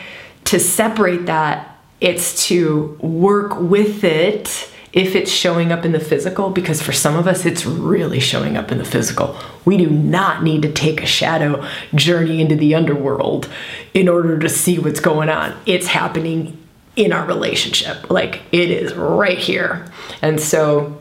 to 0.45 0.61
separate 0.61 1.25
that, 1.25 1.79
it's 2.03 2.47
to 2.49 2.99
work 3.01 3.59
with 3.59 4.05
it 4.05 4.71
if 4.93 5.15
it's 5.15 5.31
showing 5.31 5.73
up 5.73 5.87
in 5.87 5.93
the 5.93 6.01
physical 6.01 6.51
because 6.51 6.83
for 6.83 6.93
some 6.93 7.17
of 7.17 7.27
us 7.27 7.47
it's 7.47 7.65
really 7.65 8.21
showing 8.21 8.59
up 8.59 8.71
in 8.71 8.77
the 8.77 8.85
physical. 8.85 9.39
We 9.65 9.79
do 9.79 9.89
not 9.89 10.43
need 10.43 10.61
to 10.63 10.71
take 10.71 11.03
a 11.03 11.07
shadow 11.07 11.67
journey 11.95 12.43
into 12.43 12.57
the 12.57 12.75
underworld 12.75 13.51
in 13.95 14.07
order 14.07 14.39
to 14.39 14.51
see 14.51 14.79
what's 14.79 15.01
going 15.01 15.31
on. 15.31 15.59
It's 15.65 15.87
happening 15.87 16.63
in 16.95 17.11
our 17.15 17.27
relationship. 17.27 18.11
Like 18.11 18.43
it 18.53 18.71
is 18.71 18.93
right 18.95 19.39
here. 19.39 19.91
And 20.21 20.39
so 20.39 20.99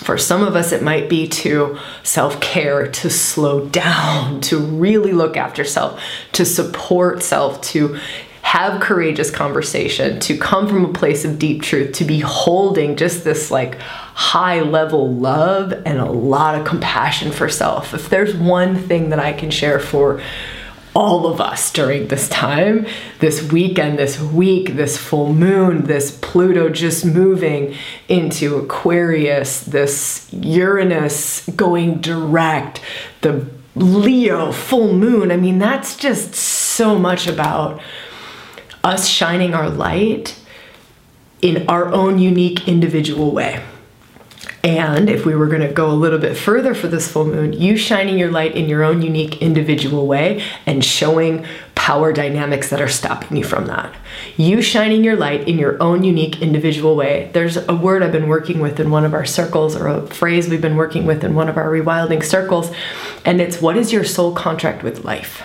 for 0.00 0.16
some 0.16 0.42
of 0.42 0.56
us, 0.56 0.72
it 0.72 0.82
might 0.82 1.08
be 1.08 1.28
to 1.28 1.78
self 2.02 2.40
care, 2.40 2.90
to 2.90 3.10
slow 3.10 3.66
down, 3.68 4.40
to 4.42 4.58
really 4.58 5.12
look 5.12 5.36
after 5.36 5.64
self, 5.64 6.02
to 6.32 6.44
support 6.44 7.22
self, 7.22 7.60
to 7.62 7.98
have 8.42 8.80
courageous 8.80 9.30
conversation, 9.30 10.18
to 10.18 10.36
come 10.36 10.66
from 10.66 10.84
a 10.84 10.92
place 10.92 11.24
of 11.24 11.38
deep 11.38 11.62
truth, 11.62 11.92
to 11.94 12.04
be 12.04 12.20
holding 12.20 12.96
just 12.96 13.22
this 13.22 13.50
like 13.50 13.78
high 13.78 14.60
level 14.60 15.14
love 15.14 15.72
and 15.84 15.98
a 15.98 16.10
lot 16.10 16.54
of 16.58 16.66
compassion 16.66 17.30
for 17.30 17.48
self. 17.48 17.94
If 17.94 18.08
there's 18.08 18.34
one 18.34 18.76
thing 18.76 19.10
that 19.10 19.20
I 19.20 19.34
can 19.34 19.50
share 19.50 19.78
for 19.78 20.20
all 20.94 21.26
of 21.26 21.40
us 21.40 21.72
during 21.72 22.08
this 22.08 22.28
time, 22.28 22.86
this 23.20 23.42
weekend, 23.50 23.98
this 23.98 24.20
week, 24.20 24.74
this 24.74 24.96
full 24.96 25.32
moon, 25.32 25.84
this 25.84 26.16
Pluto 26.20 26.68
just 26.68 27.04
moving 27.04 27.74
into 28.08 28.56
Aquarius, 28.56 29.60
this 29.60 30.28
Uranus 30.32 31.46
going 31.50 32.00
direct, 32.00 32.80
the 33.20 33.46
Leo 33.76 34.50
full 34.50 34.92
moon. 34.92 35.30
I 35.30 35.36
mean, 35.36 35.58
that's 35.58 35.96
just 35.96 36.34
so 36.34 36.98
much 36.98 37.26
about 37.28 37.80
us 38.82 39.06
shining 39.06 39.54
our 39.54 39.70
light 39.70 40.36
in 41.40 41.68
our 41.68 41.88
own 41.92 42.18
unique 42.18 42.66
individual 42.66 43.30
way. 43.30 43.62
And 44.62 45.08
if 45.08 45.24
we 45.24 45.34
were 45.34 45.46
going 45.46 45.66
to 45.66 45.72
go 45.72 45.90
a 45.90 45.92
little 45.92 46.18
bit 46.18 46.36
further 46.36 46.74
for 46.74 46.86
this 46.86 47.10
full 47.10 47.24
moon, 47.24 47.54
you 47.54 47.78
shining 47.78 48.18
your 48.18 48.30
light 48.30 48.54
in 48.54 48.68
your 48.68 48.84
own 48.84 49.00
unique 49.00 49.40
individual 49.40 50.06
way 50.06 50.42
and 50.66 50.84
showing 50.84 51.46
power 51.74 52.12
dynamics 52.12 52.68
that 52.68 52.80
are 52.80 52.88
stopping 52.88 53.38
you 53.38 53.42
from 53.42 53.66
that. 53.66 53.94
You 54.36 54.60
shining 54.60 55.02
your 55.02 55.16
light 55.16 55.48
in 55.48 55.58
your 55.58 55.82
own 55.82 56.04
unique 56.04 56.42
individual 56.42 56.94
way. 56.94 57.30
There's 57.32 57.56
a 57.56 57.74
word 57.74 58.02
I've 58.02 58.12
been 58.12 58.28
working 58.28 58.60
with 58.60 58.78
in 58.78 58.90
one 58.90 59.06
of 59.06 59.14
our 59.14 59.24
circles, 59.24 59.74
or 59.74 59.86
a 59.88 60.06
phrase 60.06 60.48
we've 60.48 60.60
been 60.60 60.76
working 60.76 61.06
with 61.06 61.24
in 61.24 61.34
one 61.34 61.48
of 61.48 61.56
our 61.56 61.70
rewilding 61.70 62.22
circles, 62.22 62.70
and 63.24 63.40
it's 63.40 63.62
what 63.62 63.78
is 63.78 63.94
your 63.94 64.04
soul 64.04 64.34
contract 64.34 64.82
with 64.82 65.06
life? 65.06 65.42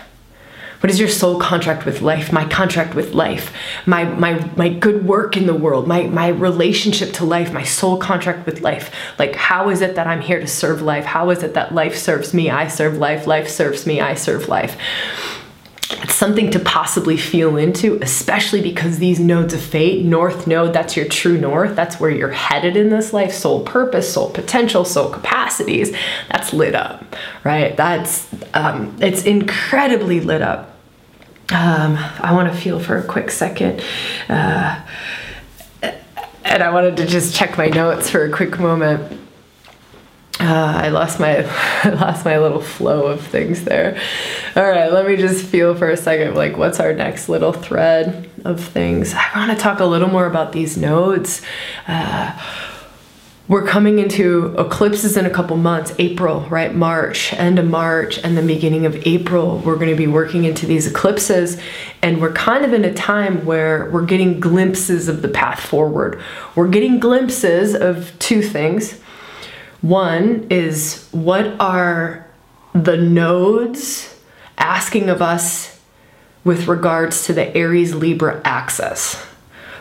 What 0.82 0.90
is 0.90 1.00
your 1.00 1.10
soul 1.10 1.40
contract 1.40 1.86
with 1.86 2.02
life? 2.02 2.32
My 2.32 2.46
contract 2.46 2.96
with 2.96 3.14
life, 3.14 3.52
my 3.86 4.04
my 4.04 4.34
my 4.56 4.70
good 4.70 5.06
work 5.06 5.38
in 5.38 5.48
the 5.48 5.56
world, 5.56 5.88
my 5.88 6.04
my 6.04 6.28
relationship 6.28 7.14
to 7.14 7.26
life, 7.26 7.52
my 7.54 7.64
soul 7.64 7.98
contract 7.98 8.46
with 8.46 8.62
life. 8.62 8.94
Like 9.18 9.36
how 9.36 9.70
is 9.70 9.82
it 9.82 9.96
that 9.96 10.08
I'm 10.08 10.22
here 10.22 10.40
to 10.40 10.48
serve 10.48 10.82
life? 10.82 11.06
How 11.06 11.30
is 11.30 11.44
it 11.44 11.54
that 11.54 11.74
life 11.74 11.96
serves 11.98 12.34
me? 12.34 12.50
I 12.50 12.68
serve 12.68 12.98
life, 12.98 13.28
life 13.28 13.50
serves 13.50 13.86
me, 13.86 14.02
I 14.02 14.14
serve 14.16 14.48
life 14.48 14.78
it's 16.04 16.16
something 16.16 16.52
to 16.52 16.60
possibly 16.60 17.18
feel 17.18 17.58
into, 17.58 18.00
especially 18.02 18.62
because 18.62 19.00
these 19.00 19.20
nodes 19.20 19.54
of 19.54 19.62
fate, 19.62 20.06
north 20.06 20.48
node, 20.48 20.74
that's 20.74 20.96
your 20.96 21.08
true 21.08 21.38
north, 21.38 21.76
that's 21.76 22.00
where 22.00 22.10
you're 22.10 22.32
headed 22.32 22.76
in 22.76 22.90
this 22.90 23.14
life, 23.14 23.34
soul 23.34 23.64
purpose, 23.64 24.14
soul 24.14 24.30
potential, 24.30 24.86
soul 24.86 25.10
capacities, 25.10 25.96
that's 26.30 26.54
lit 26.54 26.76
up, 26.76 27.16
right? 27.44 27.76
That's, 27.78 28.28
um, 28.54 28.96
it's 29.02 29.24
incredibly 29.24 30.20
lit 30.20 30.42
up. 30.42 30.78
Um, 31.52 31.98
I 32.20 32.34
want 32.34 32.52
to 32.52 32.60
feel 32.60 32.80
for 32.80 32.98
a 32.98 33.04
quick 33.04 33.30
second. 33.30 33.84
Uh, 34.28 34.82
and 36.44 36.64
I 36.64 36.70
wanted 36.72 36.98
to 36.98 37.06
just 37.06 37.36
check 37.36 37.58
my 37.58 37.68
notes 37.68 38.10
for 38.10 38.24
a 38.26 38.32
quick 38.32 38.60
moment. 38.60 39.25
Uh, 40.40 40.82
I 40.84 40.90
lost 40.90 41.20
my 41.20 41.46
I 41.84 41.90
lost 41.90 42.26
my 42.26 42.38
little 42.40 42.62
flow 42.62 43.08
of 43.08 43.26
things 43.26 43.64
there. 43.64 44.00
All 44.56 44.70
right, 44.70 44.92
let 44.92 45.08
me 45.08 45.16
just 45.16 45.46
feel 45.46 45.76
for 45.76 45.90
a 45.90 45.98
second 45.98 46.36
like 46.36 46.58
what's 46.58 46.80
our 46.80 46.94
next 46.94 47.30
little 47.30 47.54
thread 47.54 48.30
of 48.44 48.62
things. 48.62 49.14
I 49.14 49.32
want 49.36 49.52
to 49.52 49.58
talk 49.58 49.80
a 49.80 49.86
little 49.86 50.10
more 50.10 50.26
about 50.26 50.52
these 50.52 50.78
nodes. 50.78 51.42
Uh, 51.88 52.38
we're 53.48 53.66
coming 53.66 54.00
into 54.00 54.56
eclipses 54.58 55.16
in 55.16 55.26
a 55.28 55.30
couple 55.30 55.56
months 55.56 55.94
april 56.00 56.42
right 56.50 56.74
march 56.74 57.32
end 57.34 57.60
of 57.60 57.66
march 57.66 58.18
and 58.24 58.36
the 58.36 58.42
beginning 58.42 58.88
of 58.88 58.96
april 59.06 59.60
we're 59.60 59.76
going 59.76 59.90
to 59.90 59.96
be 59.96 60.08
working 60.08 60.46
into 60.46 60.66
these 60.66 60.88
eclipses 60.88 61.62
and 62.02 62.20
we're 62.20 62.34
kind 62.34 62.66
of 62.66 62.74
in 62.74 62.84
a 62.84 62.94
time 62.94 63.46
where 63.46 63.88
we're 63.92 64.06
getting 64.06 64.40
glimpses 64.40 65.08
of 65.08 65.22
the 65.22 65.28
path 65.28 65.60
forward 65.60 66.20
we're 66.56 66.68
getting 66.68 67.00
glimpses 67.00 67.76
of 67.76 68.18
two 68.18 68.42
things 68.42 69.00
one 69.88 70.48
is 70.50 71.08
what 71.12 71.46
are 71.60 72.28
the 72.74 72.98
nodes 72.98 74.20
asking 74.58 75.10
of 75.10 75.22
us 75.22 75.80
with 76.44 76.68
regards 76.68 77.26
to 77.26 77.34
the 77.34 77.56
aries 77.56 77.94
libra 77.94 78.42
axis 78.44 79.24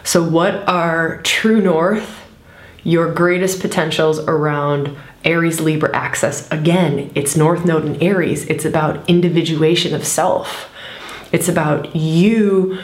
so 0.02 0.22
what 0.22 0.66
are 0.68 1.20
true 1.22 1.60
north 1.60 2.20
your 2.84 3.12
greatest 3.12 3.60
potentials 3.60 4.18
around 4.20 4.94
Aries 5.24 5.58
Libra 5.58 5.94
axis. 5.96 6.46
Again, 6.50 7.10
it's 7.14 7.34
North 7.34 7.64
Node 7.64 7.86
in 7.86 8.02
Aries. 8.02 8.44
It's 8.44 8.66
about 8.66 9.08
individuation 9.08 9.94
of 9.94 10.06
self. 10.06 10.70
It's 11.32 11.48
about 11.48 11.96
you 11.96 12.78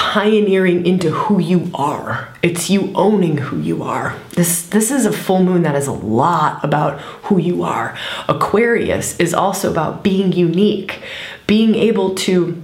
pioneering 0.00 0.86
into 0.86 1.10
who 1.10 1.38
you 1.38 1.70
are. 1.74 2.30
It's 2.42 2.70
you 2.70 2.90
owning 2.94 3.36
who 3.36 3.60
you 3.60 3.82
are. 3.82 4.16
This 4.30 4.66
this 4.66 4.90
is 4.90 5.04
a 5.04 5.12
full 5.12 5.44
moon 5.44 5.62
that 5.64 5.76
is 5.76 5.86
a 5.86 5.92
lot 5.92 6.64
about 6.64 6.98
who 7.28 7.38
you 7.38 7.62
are. 7.62 7.94
Aquarius 8.26 9.20
is 9.20 9.34
also 9.34 9.70
about 9.70 10.02
being 10.02 10.32
unique, 10.32 11.02
being 11.46 11.74
able 11.74 12.14
to 12.14 12.62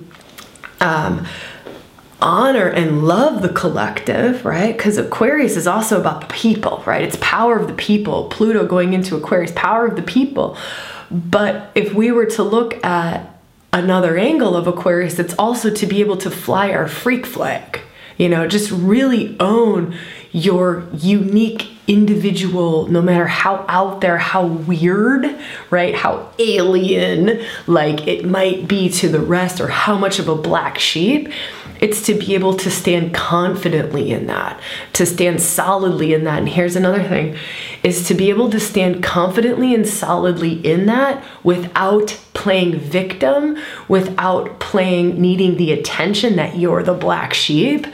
um, 0.80 1.26
honor 2.22 2.68
and 2.68 3.04
love 3.06 3.42
the 3.42 3.50
collective, 3.50 4.46
right? 4.46 4.74
Because 4.74 4.96
Aquarius 4.96 5.58
is 5.58 5.66
also 5.66 6.00
about 6.00 6.22
the 6.22 6.34
people, 6.34 6.82
right? 6.86 7.02
It's 7.02 7.18
power 7.20 7.58
of 7.58 7.66
the 7.68 7.74
people. 7.74 8.30
Pluto 8.30 8.66
going 8.66 8.94
into 8.94 9.14
Aquarius, 9.14 9.52
power 9.54 9.86
of 9.86 9.94
the 9.94 10.02
people. 10.02 10.56
But 11.10 11.70
if 11.74 11.92
we 11.92 12.12
were 12.12 12.26
to 12.26 12.42
look 12.42 12.82
at 12.82 13.35
another 13.76 14.16
angle 14.16 14.56
of 14.56 14.66
Aquarius, 14.66 15.18
it's 15.18 15.34
also 15.38 15.70
to 15.70 15.86
be 15.86 16.00
able 16.00 16.16
to 16.18 16.30
fly 16.30 16.70
our 16.70 16.88
freak 16.88 17.26
flag. 17.26 17.80
You 18.16 18.28
know, 18.30 18.46
just 18.48 18.70
really 18.70 19.36
own 19.38 19.94
your 20.32 20.86
unique 20.94 21.68
individual, 21.86 22.86
no 22.88 23.00
matter 23.02 23.26
how 23.26 23.64
out 23.68 24.00
there, 24.00 24.18
how 24.18 24.46
weird, 24.46 25.26
right, 25.70 25.94
how 25.94 26.30
alien, 26.38 27.40
like 27.66 28.06
it 28.08 28.24
might 28.24 28.66
be 28.66 28.88
to 28.88 29.08
the 29.08 29.20
rest, 29.20 29.60
or 29.60 29.68
how 29.68 29.96
much 29.96 30.18
of 30.18 30.28
a 30.28 30.34
black 30.34 30.78
sheep, 30.78 31.30
it's 31.80 32.02
to 32.06 32.14
be 32.14 32.34
able 32.34 32.54
to 32.54 32.70
stand 32.70 33.14
confidently 33.14 34.12
in 34.12 34.26
that, 34.26 34.60
to 34.94 35.06
stand 35.06 35.40
solidly 35.40 36.14
in 36.14 36.24
that. 36.24 36.38
And 36.38 36.48
here's 36.48 36.76
another 36.76 37.02
thing 37.02 37.36
is 37.82 38.06
to 38.08 38.14
be 38.14 38.30
able 38.30 38.50
to 38.50 38.60
stand 38.60 39.02
confidently 39.02 39.74
and 39.74 39.86
solidly 39.86 40.54
in 40.66 40.86
that 40.86 41.24
without 41.44 42.18
playing 42.34 42.78
victim, 42.78 43.56
without 43.88 44.58
playing 44.60 45.20
needing 45.20 45.56
the 45.56 45.72
attention 45.72 46.36
that 46.36 46.56
you're 46.56 46.82
the 46.82 46.94
black 46.94 47.32
sheep 47.32 47.86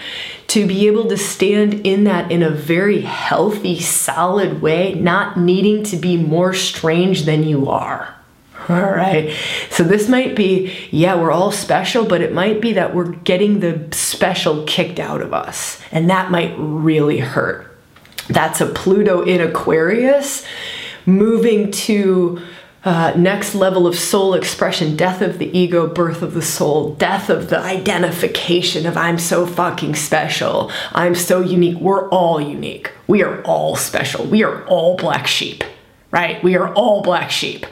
to 0.48 0.66
be 0.66 0.86
able 0.86 1.08
to 1.08 1.16
stand 1.16 1.86
in 1.86 2.04
that 2.04 2.30
in 2.30 2.42
a 2.42 2.50
very 2.50 3.00
healthy, 3.00 3.80
solid 3.80 4.60
way, 4.60 4.92
not 4.94 5.38
needing 5.38 5.82
to 5.82 5.96
be 5.96 6.16
more 6.16 6.52
strange 6.52 7.22
than 7.22 7.42
you 7.42 7.70
are. 7.70 8.14
All 8.68 8.90
right. 8.90 9.34
So 9.70 9.82
this 9.82 10.08
might 10.08 10.36
be, 10.36 10.72
yeah, 10.90 11.16
we're 11.16 11.32
all 11.32 11.50
special, 11.50 12.04
but 12.04 12.20
it 12.20 12.32
might 12.32 12.60
be 12.60 12.72
that 12.74 12.94
we're 12.94 13.12
getting 13.12 13.60
the 13.60 13.88
special 13.92 14.64
kicked 14.66 15.00
out 15.00 15.20
of 15.20 15.34
us. 15.34 15.80
And 15.90 16.08
that 16.10 16.30
might 16.30 16.54
really 16.56 17.18
hurt. 17.18 17.76
That's 18.28 18.60
a 18.60 18.66
Pluto 18.66 19.22
in 19.22 19.40
Aquarius 19.40 20.44
moving 21.06 21.70
to 21.72 22.40
uh, 22.84 23.12
next 23.16 23.54
level 23.54 23.86
of 23.86 23.96
soul 23.96 24.34
expression, 24.34 24.96
death 24.96 25.22
of 25.22 25.38
the 25.38 25.56
ego, 25.56 25.86
birth 25.86 26.22
of 26.22 26.34
the 26.34 26.42
soul, 26.42 26.94
death 26.94 27.30
of 27.30 27.48
the 27.48 27.58
identification 27.58 28.86
of 28.86 28.96
I'm 28.96 29.18
so 29.18 29.46
fucking 29.46 29.94
special, 29.94 30.70
I'm 30.92 31.14
so 31.14 31.40
unique. 31.40 31.78
We're 31.78 32.08
all 32.08 32.40
unique. 32.40 32.90
We 33.06 33.22
are 33.22 33.40
all 33.42 33.76
special. 33.76 34.24
We 34.24 34.42
are 34.42 34.64
all 34.66 34.96
black 34.96 35.26
sheep, 35.26 35.62
right? 36.10 36.42
We 36.42 36.56
are 36.56 36.72
all 36.74 37.02
black 37.02 37.30
sheep. 37.30 37.66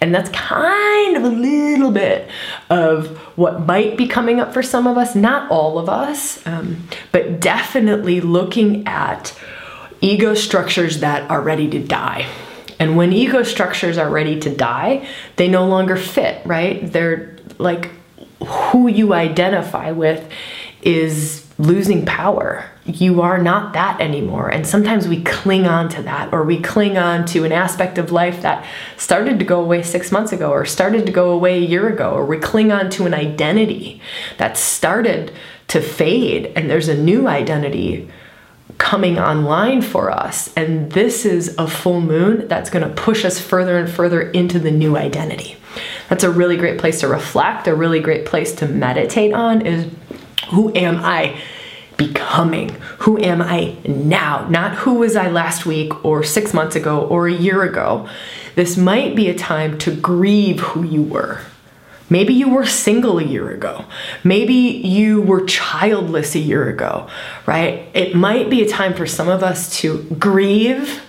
And 0.00 0.14
that's 0.14 0.28
kind 0.30 1.16
of 1.16 1.24
a 1.24 1.28
little 1.28 1.90
bit 1.90 2.28
of 2.68 3.16
what 3.36 3.66
might 3.66 3.96
be 3.96 4.06
coming 4.06 4.40
up 4.40 4.52
for 4.52 4.62
some 4.62 4.86
of 4.86 4.98
us, 4.98 5.14
not 5.14 5.50
all 5.50 5.78
of 5.78 5.88
us, 5.88 6.46
um, 6.46 6.86
but 7.12 7.40
definitely 7.40 8.20
looking 8.20 8.86
at 8.86 9.38
ego 10.00 10.34
structures 10.34 11.00
that 11.00 11.30
are 11.30 11.40
ready 11.40 11.68
to 11.70 11.82
die 11.82 12.26
and 12.78 12.96
when 12.96 13.12
ego 13.12 13.42
structures 13.42 13.98
are 13.98 14.08
ready 14.10 14.38
to 14.40 14.54
die, 14.54 15.06
they 15.36 15.48
no 15.48 15.66
longer 15.66 15.96
fit, 15.96 16.44
right? 16.44 16.90
They're 16.92 17.36
like 17.58 17.90
who 18.44 18.88
you 18.88 19.14
identify 19.14 19.92
with 19.92 20.28
is 20.82 21.46
losing 21.58 22.04
power. 22.04 22.70
You 22.86 23.20
are 23.20 23.38
not 23.38 23.72
that 23.72 24.00
anymore. 24.00 24.48
And 24.48 24.66
sometimes 24.66 25.08
we 25.08 25.22
cling 25.22 25.66
on 25.66 25.88
to 25.90 26.02
that, 26.02 26.32
or 26.32 26.44
we 26.44 26.60
cling 26.60 26.96
on 26.96 27.24
to 27.26 27.44
an 27.44 27.50
aspect 27.50 27.98
of 27.98 28.12
life 28.12 28.42
that 28.42 28.64
started 28.96 29.40
to 29.40 29.44
go 29.44 29.60
away 29.60 29.82
six 29.82 30.12
months 30.12 30.32
ago, 30.32 30.50
or 30.50 30.64
started 30.64 31.04
to 31.06 31.12
go 31.12 31.30
away 31.30 31.58
a 31.58 31.66
year 31.66 31.88
ago, 31.88 32.12
or 32.12 32.24
we 32.24 32.38
cling 32.38 32.70
on 32.70 32.88
to 32.90 33.04
an 33.04 33.12
identity 33.12 34.00
that 34.38 34.56
started 34.56 35.32
to 35.68 35.80
fade, 35.80 36.52
and 36.54 36.70
there's 36.70 36.88
a 36.88 36.96
new 36.96 37.26
identity 37.26 38.08
coming 38.78 39.18
online 39.18 39.82
for 39.82 40.10
us. 40.10 40.52
And 40.54 40.92
this 40.92 41.24
is 41.24 41.56
a 41.58 41.66
full 41.66 42.00
moon 42.00 42.46
that's 42.46 42.70
going 42.70 42.86
to 42.86 42.94
push 42.94 43.24
us 43.24 43.40
further 43.40 43.78
and 43.78 43.90
further 43.90 44.20
into 44.30 44.58
the 44.58 44.70
new 44.70 44.96
identity. 44.96 45.56
That's 46.08 46.24
a 46.24 46.30
really 46.30 46.56
great 46.56 46.78
place 46.78 47.00
to 47.00 47.08
reflect, 47.08 47.66
a 47.66 47.74
really 47.74 48.00
great 48.00 48.26
place 48.26 48.54
to 48.56 48.68
meditate 48.68 49.32
on 49.32 49.66
is 49.66 49.90
who 50.50 50.72
am 50.76 50.98
I 51.02 51.40
becoming? 51.96 52.70
Who 53.00 53.18
am 53.18 53.40
I 53.40 53.76
now? 53.86 54.46
Not 54.48 54.76
who 54.76 54.94
was 54.94 55.16
I 55.16 55.28
last 55.28 55.66
week 55.66 56.04
or 56.04 56.22
six 56.22 56.52
months 56.52 56.76
ago 56.76 57.00
or 57.00 57.28
a 57.28 57.32
year 57.32 57.62
ago. 57.62 58.08
This 58.54 58.76
might 58.76 59.14
be 59.14 59.28
a 59.28 59.34
time 59.34 59.78
to 59.78 59.94
grieve 59.94 60.60
who 60.60 60.82
you 60.82 61.02
were 61.02 61.40
Maybe 62.08 62.34
you 62.34 62.48
were 62.48 62.64
single 62.64 63.18
a 63.18 63.24
year 63.24 63.50
ago. 63.50 63.84
Maybe 64.22 64.54
you 64.54 65.22
were 65.22 65.44
childless 65.44 66.34
a 66.34 66.38
year 66.38 66.68
ago, 66.68 67.08
right? 67.46 67.88
It 67.94 68.14
might 68.14 68.48
be 68.48 68.62
a 68.62 68.68
time 68.68 68.94
for 68.94 69.06
some 69.06 69.28
of 69.28 69.42
us 69.42 69.76
to 69.80 70.04
grieve 70.18 71.02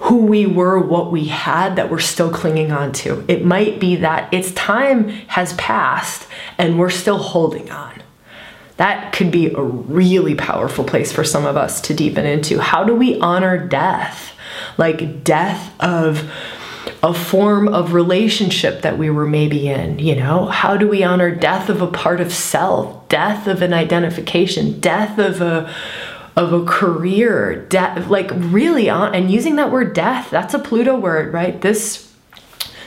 who 0.00 0.26
we 0.26 0.46
were, 0.46 0.78
what 0.78 1.10
we 1.10 1.26
had 1.26 1.76
that 1.76 1.90
we're 1.90 2.00
still 2.00 2.30
clinging 2.30 2.70
on 2.70 2.92
to. 2.92 3.24
It 3.28 3.44
might 3.44 3.80
be 3.80 3.96
that 3.96 4.32
its 4.34 4.52
time 4.52 5.08
has 5.28 5.54
passed 5.54 6.26
and 6.58 6.78
we're 6.78 6.90
still 6.90 7.18
holding 7.18 7.70
on. 7.70 8.01
That 8.76 9.12
could 9.12 9.30
be 9.30 9.52
a 9.52 9.62
really 9.62 10.34
powerful 10.34 10.84
place 10.84 11.12
for 11.12 11.24
some 11.24 11.44
of 11.44 11.56
us 11.56 11.80
to 11.82 11.94
deepen 11.94 12.26
into. 12.26 12.60
How 12.60 12.84
do 12.84 12.94
we 12.94 13.18
honor 13.20 13.58
death? 13.58 14.34
Like 14.78 15.24
death 15.24 15.72
of 15.80 16.30
a 17.02 17.12
form 17.12 17.68
of 17.68 17.94
relationship 17.94 18.82
that 18.82 18.98
we 18.98 19.10
were 19.10 19.26
maybe 19.26 19.68
in 19.68 19.98
you 19.98 20.14
know? 20.14 20.46
How 20.46 20.76
do 20.76 20.88
we 20.88 21.02
honor 21.02 21.34
death 21.34 21.68
of 21.68 21.82
a 21.82 21.86
part 21.86 22.20
of 22.20 22.32
self? 22.32 23.08
Death 23.08 23.46
of 23.46 23.62
an 23.62 23.72
identification? 23.72 24.80
Death 24.80 25.18
of 25.18 25.40
a 25.40 25.72
of 26.36 26.52
a 26.52 26.64
career? 26.64 27.66
Death 27.66 28.08
like 28.08 28.30
really 28.34 28.88
on 28.88 29.14
and 29.14 29.30
using 29.30 29.56
that 29.56 29.70
word 29.70 29.94
death 29.94 30.30
that's 30.30 30.54
a 30.54 30.58
pluto 30.58 30.98
word 30.98 31.32
right? 31.32 31.60
This 31.60 32.12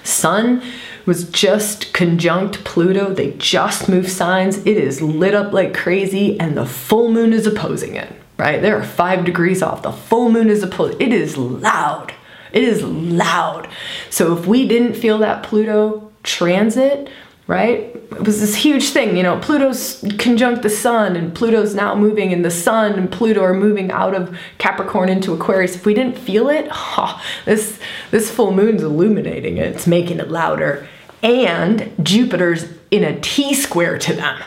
sun 0.04 0.62
was 1.06 1.30
just 1.30 1.94
conjunct 1.94 2.64
pluto 2.64 3.14
they 3.14 3.32
just 3.34 3.88
moved 3.90 4.10
signs 4.10 4.58
it 4.60 4.78
is 4.78 5.02
lit 5.02 5.34
up 5.34 5.54
like 5.54 5.74
crazy 5.74 6.40
and 6.40 6.58
the 6.58 6.66
full 6.66 7.12
moon 7.12 7.34
is 7.34 7.46
opposing 7.46 7.96
it 7.96 8.12
right 8.38 8.62
there 8.62 8.78
are 8.78 8.84
five 8.84 9.24
degrees 9.26 9.62
off 9.62 9.82
the 9.82 9.92
full 9.92 10.32
moon 10.32 10.50
is 10.50 10.64
opposed 10.64 11.02
it 11.02 11.14
is 11.14 11.38
loud 11.38 12.14
it 12.56 12.64
is 12.64 12.82
loud. 12.84 13.68
So 14.10 14.36
if 14.36 14.48
we 14.48 14.66
didn't 14.66 14.94
feel 14.94 15.18
that 15.18 15.44
Pluto 15.44 16.10
transit, 16.24 17.10
right? 17.48 17.94
It 17.94 18.26
was 18.26 18.40
this 18.40 18.56
huge 18.56 18.90
thing, 18.90 19.18
you 19.18 19.24
know, 19.24 19.38
Pluto's 19.40 20.04
conjunct 20.18 20.64
the 20.64 20.70
sun 20.70 21.18
and 21.18 21.36
Pluto's 21.36 21.76
now 21.76 21.96
moving 21.96 22.32
and 22.32 22.46
the 22.46 22.50
sun 22.50 22.94
and 22.94 23.12
Pluto 23.12 23.44
are 23.44 23.54
moving 23.54 23.92
out 23.92 24.16
of 24.16 24.36
Capricorn 24.58 25.10
into 25.10 25.34
Aquarius. 25.34 25.76
If 25.76 25.86
we 25.86 25.94
didn't 25.94 26.18
feel 26.18 26.48
it, 26.48 26.72
this 27.46 27.78
this 28.12 28.32
full 28.32 28.54
moon's 28.54 28.82
illuminating 28.82 29.58
it. 29.58 29.76
It's 29.76 29.86
making 29.86 30.20
it 30.20 30.32
louder. 30.32 30.88
And 31.26 31.92
Jupiter's 32.02 32.66
in 32.90 33.04
a 33.04 33.20
T 33.20 33.54
square 33.54 33.98
to 33.98 34.14
them 34.14 34.42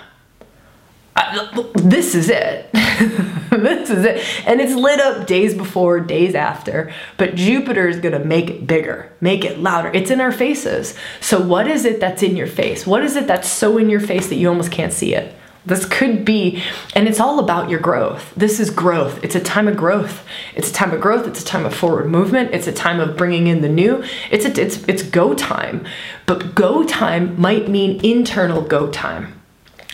this 1.74 2.14
is 2.14 2.28
it. 2.28 2.70
this 2.72 3.90
is 3.90 4.04
it. 4.04 4.24
And 4.46 4.60
it's 4.60 4.74
lit 4.74 5.00
up 5.00 5.26
days 5.26 5.54
before, 5.54 6.00
days 6.00 6.34
after. 6.34 6.92
But 7.16 7.34
Jupiter 7.34 7.88
is 7.88 7.98
going 8.00 8.12
to 8.18 8.24
make 8.24 8.50
it 8.50 8.66
bigger, 8.66 9.12
make 9.20 9.44
it 9.44 9.58
louder. 9.58 9.90
It's 9.92 10.10
in 10.10 10.20
our 10.20 10.32
faces. 10.32 10.94
So, 11.20 11.40
what 11.40 11.66
is 11.66 11.84
it 11.84 12.00
that's 12.00 12.22
in 12.22 12.36
your 12.36 12.46
face? 12.46 12.86
What 12.86 13.04
is 13.04 13.16
it 13.16 13.26
that's 13.26 13.48
so 13.48 13.78
in 13.78 13.88
your 13.88 14.00
face 14.00 14.28
that 14.28 14.36
you 14.36 14.48
almost 14.48 14.72
can't 14.72 14.92
see 14.92 15.14
it? 15.14 15.34
This 15.66 15.84
could 15.84 16.24
be, 16.24 16.62
and 16.94 17.06
it's 17.06 17.20
all 17.20 17.38
about 17.38 17.68
your 17.68 17.80
growth. 17.80 18.32
This 18.36 18.58
is 18.58 18.70
growth. 18.70 19.22
It's 19.22 19.34
a 19.34 19.40
time 19.40 19.68
of 19.68 19.76
growth. 19.76 20.24
It's 20.54 20.70
a 20.70 20.72
time 20.72 20.92
of 20.92 21.00
growth. 21.00 21.26
It's 21.26 21.42
a 21.42 21.44
time 21.44 21.66
of 21.66 21.74
forward 21.74 22.08
movement. 22.08 22.54
It's 22.54 22.66
a 22.66 22.72
time 22.72 23.00
of 23.00 23.16
bringing 23.16 23.48
in 23.48 23.60
the 23.60 23.68
new. 23.68 24.02
It's 24.30 24.44
a, 24.44 24.60
it's 24.60 24.82
it's 24.88 25.02
go 25.02 25.34
time. 25.34 25.86
But 26.26 26.54
go 26.54 26.84
time 26.84 27.38
might 27.40 27.68
mean 27.68 28.04
internal 28.04 28.62
go 28.62 28.90
time 28.90 29.34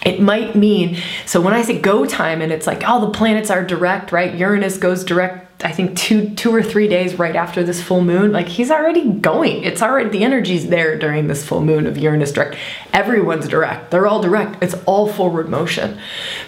it 0.04 0.20
might 0.20 0.54
mean 0.54 0.98
so 1.24 1.40
when 1.40 1.54
i 1.54 1.62
say 1.62 1.78
go 1.78 2.04
time 2.04 2.42
and 2.42 2.52
it's 2.52 2.66
like 2.66 2.82
oh 2.86 3.00
the 3.00 3.10
planets 3.10 3.50
are 3.50 3.64
direct 3.64 4.12
right 4.12 4.34
uranus 4.34 4.76
goes 4.76 5.02
direct 5.04 5.43
I 5.64 5.72
think 5.72 5.96
two 5.96 6.28
two 6.34 6.54
or 6.54 6.62
three 6.62 6.88
days 6.88 7.18
right 7.18 7.34
after 7.34 7.64
this 7.64 7.82
full 7.82 8.02
moon, 8.02 8.32
like 8.32 8.48
he's 8.48 8.70
already 8.70 9.10
going. 9.10 9.64
It's 9.64 9.80
already 9.80 10.10
the 10.10 10.22
energy's 10.22 10.68
there 10.68 10.98
during 10.98 11.26
this 11.26 11.42
full 11.42 11.62
moon 11.62 11.86
of 11.86 11.96
Uranus 11.96 12.32
direct. 12.32 12.56
Everyone's 12.92 13.48
direct. 13.48 13.90
They're 13.90 14.06
all 14.06 14.20
direct. 14.20 14.62
It's 14.62 14.74
all 14.84 15.08
forward 15.08 15.48
motion. 15.48 15.98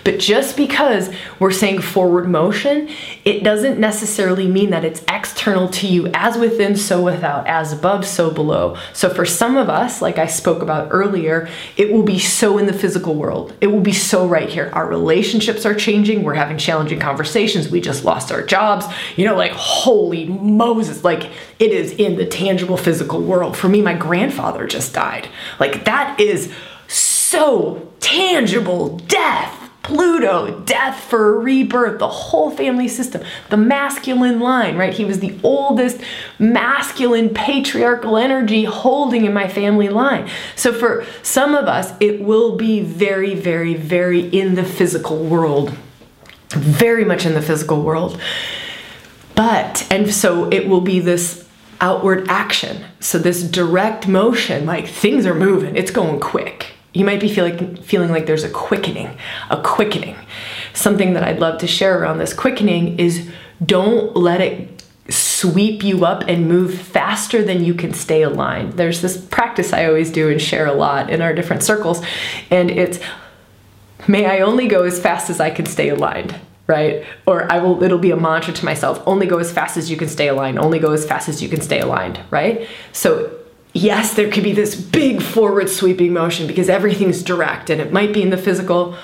But 0.04 0.18
just 0.18 0.54
because 0.54 1.10
we're 1.40 1.50
saying 1.50 1.80
forward 1.80 2.28
motion, 2.28 2.90
it 3.24 3.42
doesn't 3.42 3.80
necessarily 3.80 4.46
mean 4.48 4.68
that 4.70 4.84
it's 4.84 5.02
external 5.08 5.68
to 5.68 5.86
you 5.86 6.08
as 6.12 6.36
within, 6.36 6.76
so 6.76 7.02
without, 7.02 7.46
as 7.46 7.72
above, 7.72 8.06
so 8.06 8.30
below. 8.30 8.76
So 8.92 9.08
for 9.08 9.24
some 9.24 9.56
of 9.56 9.70
us, 9.70 10.02
like 10.02 10.18
I 10.18 10.26
spoke 10.26 10.60
about 10.60 10.88
earlier, 10.90 11.48
it 11.78 11.90
will 11.90 12.02
be 12.02 12.18
so 12.18 12.58
in 12.58 12.66
the 12.66 12.72
physical 12.74 13.14
world. 13.14 13.54
It 13.62 13.68
will 13.68 13.80
be 13.80 13.94
so 13.94 14.26
right 14.26 14.48
here. 14.48 14.70
Our 14.74 14.86
relationships 14.86 15.64
are 15.64 15.74
changing. 15.74 16.22
We're 16.22 16.34
having 16.34 16.58
challenging 16.58 17.00
conversations. 17.00 17.70
We 17.70 17.80
just 17.80 18.04
lost 18.04 18.30
our 18.30 18.42
jobs 18.42 18.84
you 19.14 19.24
know, 19.24 19.36
like, 19.36 19.52
holy 19.52 20.26
Moses, 20.26 21.04
like, 21.04 21.30
it 21.58 21.70
is 21.70 21.92
in 21.92 22.16
the 22.16 22.26
tangible 22.26 22.76
physical 22.76 23.20
world. 23.20 23.56
For 23.56 23.68
me, 23.68 23.80
my 23.82 23.94
grandfather 23.94 24.66
just 24.66 24.94
died. 24.94 25.28
Like, 25.60 25.84
that 25.84 26.18
is 26.20 26.52
so 26.88 27.90
tangible 28.00 28.98
death. 28.98 29.62
Pluto, 29.82 30.62
death 30.62 30.98
for 30.98 31.38
rebirth, 31.38 32.00
the 32.00 32.08
whole 32.08 32.50
family 32.50 32.88
system, 32.88 33.22
the 33.50 33.56
masculine 33.56 34.40
line, 34.40 34.76
right? 34.76 34.92
He 34.92 35.04
was 35.04 35.20
the 35.20 35.38
oldest 35.44 36.00
masculine 36.40 37.30
patriarchal 37.30 38.16
energy 38.16 38.64
holding 38.64 39.26
in 39.26 39.32
my 39.32 39.46
family 39.46 39.88
line. 39.88 40.28
So 40.56 40.72
for 40.72 41.06
some 41.22 41.54
of 41.54 41.66
us, 41.66 41.92
it 42.00 42.20
will 42.20 42.56
be 42.56 42.80
very, 42.80 43.36
very, 43.36 43.74
very 43.74 44.22
in 44.22 44.56
the 44.56 44.64
physical 44.64 45.24
world 45.24 45.72
very 46.50 47.04
much 47.04 47.26
in 47.26 47.34
the 47.34 47.42
physical 47.42 47.82
world. 47.82 48.20
But, 49.36 49.86
and 49.90 50.12
so 50.12 50.50
it 50.50 50.66
will 50.66 50.80
be 50.80 50.98
this 50.98 51.46
outward 51.80 52.26
action. 52.28 52.84
So 53.00 53.18
this 53.18 53.42
direct 53.42 54.08
motion, 54.08 54.66
like 54.66 54.88
things 54.88 55.26
are 55.26 55.34
moving, 55.34 55.76
it's 55.76 55.90
going 55.90 56.20
quick. 56.20 56.72
You 56.94 57.04
might 57.04 57.20
be 57.20 57.28
feeling 57.28 57.76
feeling 57.76 58.10
like 58.10 58.24
there's 58.24 58.44
a 58.44 58.48
quickening, 58.48 59.18
a 59.50 59.60
quickening. 59.62 60.16
Something 60.72 61.12
that 61.12 61.22
I'd 61.22 61.38
love 61.38 61.60
to 61.60 61.66
share 61.66 62.00
around 62.00 62.18
this 62.18 62.32
quickening 62.32 62.98
is 62.98 63.30
don't 63.64 64.16
let 64.16 64.40
it 64.40 64.82
sweep 65.10 65.84
you 65.84 66.06
up 66.06 66.24
and 66.26 66.48
move 66.48 66.74
faster 66.74 67.42
than 67.42 67.62
you 67.62 67.74
can 67.74 67.92
stay 67.92 68.22
aligned. 68.22 68.72
There's 68.72 69.02
this 69.02 69.18
practice 69.18 69.74
I 69.74 69.84
always 69.84 70.10
do 70.10 70.30
and 70.30 70.40
share 70.40 70.66
a 70.66 70.72
lot 70.72 71.10
in 71.10 71.20
our 71.20 71.34
different 71.34 71.62
circles, 71.62 72.02
and 72.50 72.70
it's 72.70 72.98
may 74.08 74.24
I 74.24 74.40
only 74.40 74.66
go 74.66 74.84
as 74.84 74.98
fast 74.98 75.28
as 75.28 75.38
I 75.38 75.50
can 75.50 75.66
stay 75.66 75.90
aligned 75.90 76.40
right? 76.66 77.04
Or 77.26 77.50
I 77.50 77.58
will 77.58 77.82
it'll 77.82 77.98
be 77.98 78.10
a 78.10 78.16
mantra 78.16 78.52
to 78.54 78.64
myself, 78.64 79.02
only 79.06 79.26
go 79.26 79.38
as 79.38 79.52
fast 79.52 79.76
as 79.76 79.90
you 79.90 79.96
can 79.96 80.08
stay 80.08 80.28
aligned, 80.28 80.58
only 80.58 80.78
go 80.78 80.92
as 80.92 81.06
fast 81.06 81.28
as 81.28 81.42
you 81.42 81.48
can 81.48 81.60
stay 81.60 81.80
aligned, 81.80 82.20
right? 82.30 82.68
So 82.92 83.36
yes, 83.72 84.14
there 84.14 84.30
could 84.30 84.44
be 84.44 84.52
this 84.52 84.74
big 84.74 85.22
forward 85.22 85.68
sweeping 85.68 86.12
motion 86.12 86.46
because 86.46 86.68
everything's 86.68 87.22
direct 87.22 87.70
and 87.70 87.80
it 87.80 87.92
might 87.92 88.12
be 88.12 88.22
in 88.22 88.30
the 88.30 88.38
physical 88.38 88.96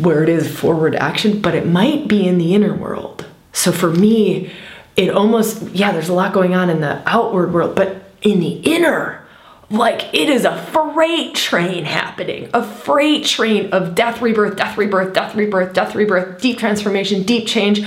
where 0.00 0.22
it 0.22 0.28
is 0.28 0.56
forward 0.56 0.94
action, 0.94 1.40
but 1.40 1.54
it 1.54 1.66
might 1.66 2.06
be 2.06 2.26
in 2.26 2.38
the 2.38 2.54
inner 2.54 2.74
world. 2.74 3.26
So 3.52 3.72
for 3.72 3.90
me, 3.90 4.52
it 4.96 5.10
almost 5.10 5.62
yeah, 5.70 5.92
there's 5.92 6.08
a 6.08 6.14
lot 6.14 6.32
going 6.32 6.54
on 6.54 6.70
in 6.70 6.80
the 6.80 7.02
outward 7.06 7.52
world, 7.52 7.74
but 7.74 8.10
in 8.20 8.40
the 8.40 8.60
inner 8.60 9.21
like 9.72 10.12
it 10.12 10.28
is 10.28 10.44
a 10.44 10.56
freight 10.66 11.34
train 11.34 11.84
happening, 11.84 12.50
a 12.52 12.62
freight 12.62 13.24
train 13.24 13.72
of 13.72 13.94
death, 13.94 14.20
rebirth, 14.20 14.56
death, 14.56 14.76
rebirth, 14.76 15.14
death, 15.14 15.34
rebirth, 15.34 15.72
death, 15.72 15.94
rebirth, 15.94 16.40
deep 16.40 16.58
transformation, 16.58 17.22
deep 17.22 17.46
change. 17.46 17.82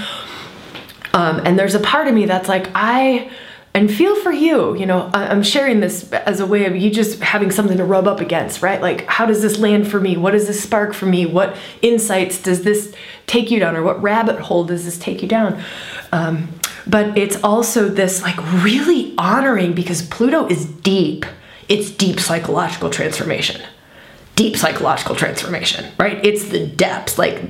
Um, 1.14 1.42
and 1.46 1.58
there's 1.58 1.76
a 1.76 1.80
part 1.80 2.08
of 2.08 2.14
me 2.14 2.26
that's 2.26 2.50
like, 2.50 2.70
I, 2.76 3.32
and 3.74 3.94
feel 3.94 4.16
for 4.22 4.32
you, 4.32 4.76
you 4.76 4.86
know, 4.86 5.10
I'm 5.14 5.44
sharing 5.44 5.80
this 5.80 6.12
as 6.12 6.40
a 6.40 6.46
way 6.46 6.66
of 6.66 6.76
you 6.76 6.90
just 6.90 7.20
having 7.20 7.52
something 7.52 7.78
to 7.78 7.84
rub 7.84 8.08
up 8.08 8.20
against, 8.20 8.62
right? 8.62 8.82
Like, 8.82 9.06
how 9.06 9.26
does 9.26 9.42
this 9.42 9.60
land 9.60 9.88
for 9.90 10.00
me? 10.00 10.18
What 10.18 10.32
does 10.32 10.48
this 10.48 10.64
spark 10.64 10.94
for 10.94 11.06
me? 11.06 11.26
What 11.26 11.56
insights 11.82 12.42
does 12.42 12.64
this 12.64 12.96
take 13.28 13.52
you 13.52 13.60
down, 13.60 13.76
or 13.76 13.84
what 13.84 14.02
rabbit 14.02 14.40
hole 14.40 14.64
does 14.64 14.86
this 14.86 14.98
take 14.98 15.22
you 15.22 15.28
down? 15.28 15.62
Um, 16.12 16.50
but 16.88 17.18
it's 17.18 17.42
also 17.44 17.90
this 17.90 18.22
like 18.22 18.38
really 18.64 19.14
honoring 19.18 19.74
because 19.74 20.02
Pluto 20.02 20.48
is 20.48 20.66
deep 20.66 21.26
it's 21.68 21.92
deep 21.92 22.20
psychological 22.20 22.90
transformation. 22.90 23.62
Deep 24.36 24.58
psychological 24.58 25.16
transformation, 25.16 25.92
right? 25.98 26.24
It's 26.26 26.50
the 26.50 26.68
depths. 26.68 27.18
Like 27.18 27.42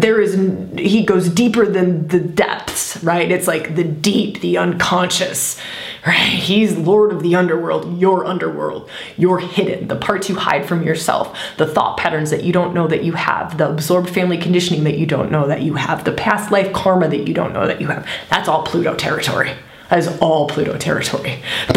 there 0.00 0.20
is 0.20 0.34
he 0.78 1.04
goes 1.04 1.28
deeper 1.28 1.64
than 1.66 2.06
the 2.08 2.20
depths 2.20 3.02
right 3.02 3.30
it's 3.30 3.46
like 3.46 3.76
the 3.76 3.84
deep 3.84 4.40
the 4.40 4.58
unconscious 4.58 5.58
right 6.06 6.16
he's 6.16 6.76
lord 6.76 7.12
of 7.12 7.22
the 7.22 7.34
underworld 7.34 7.98
your 7.98 8.26
underworld 8.26 8.88
you're 9.16 9.38
hidden 9.38 9.88
the 9.88 9.96
parts 9.96 10.28
you 10.28 10.34
hide 10.34 10.66
from 10.66 10.82
yourself 10.82 11.38
the 11.56 11.66
thought 11.66 11.96
patterns 11.96 12.30
that 12.30 12.44
you 12.44 12.52
don't 12.52 12.74
know 12.74 12.86
that 12.86 13.04
you 13.04 13.12
have 13.12 13.56
the 13.58 13.68
absorbed 13.68 14.10
family 14.10 14.36
conditioning 14.36 14.84
that 14.84 14.98
you 14.98 15.06
don't 15.06 15.30
know 15.30 15.46
that 15.46 15.62
you 15.62 15.74
have 15.74 16.04
the 16.04 16.12
past 16.12 16.50
life 16.50 16.72
karma 16.72 17.08
that 17.08 17.26
you 17.26 17.32
don't 17.32 17.52
know 17.52 17.66
that 17.66 17.80
you 17.80 17.86
have 17.86 18.06
that's 18.28 18.48
all 18.48 18.62
pluto 18.64 18.94
territory 18.94 19.52
that 19.88 19.98
is 19.98 20.08
all 20.18 20.46
pluto 20.46 20.76
territory 20.76 21.42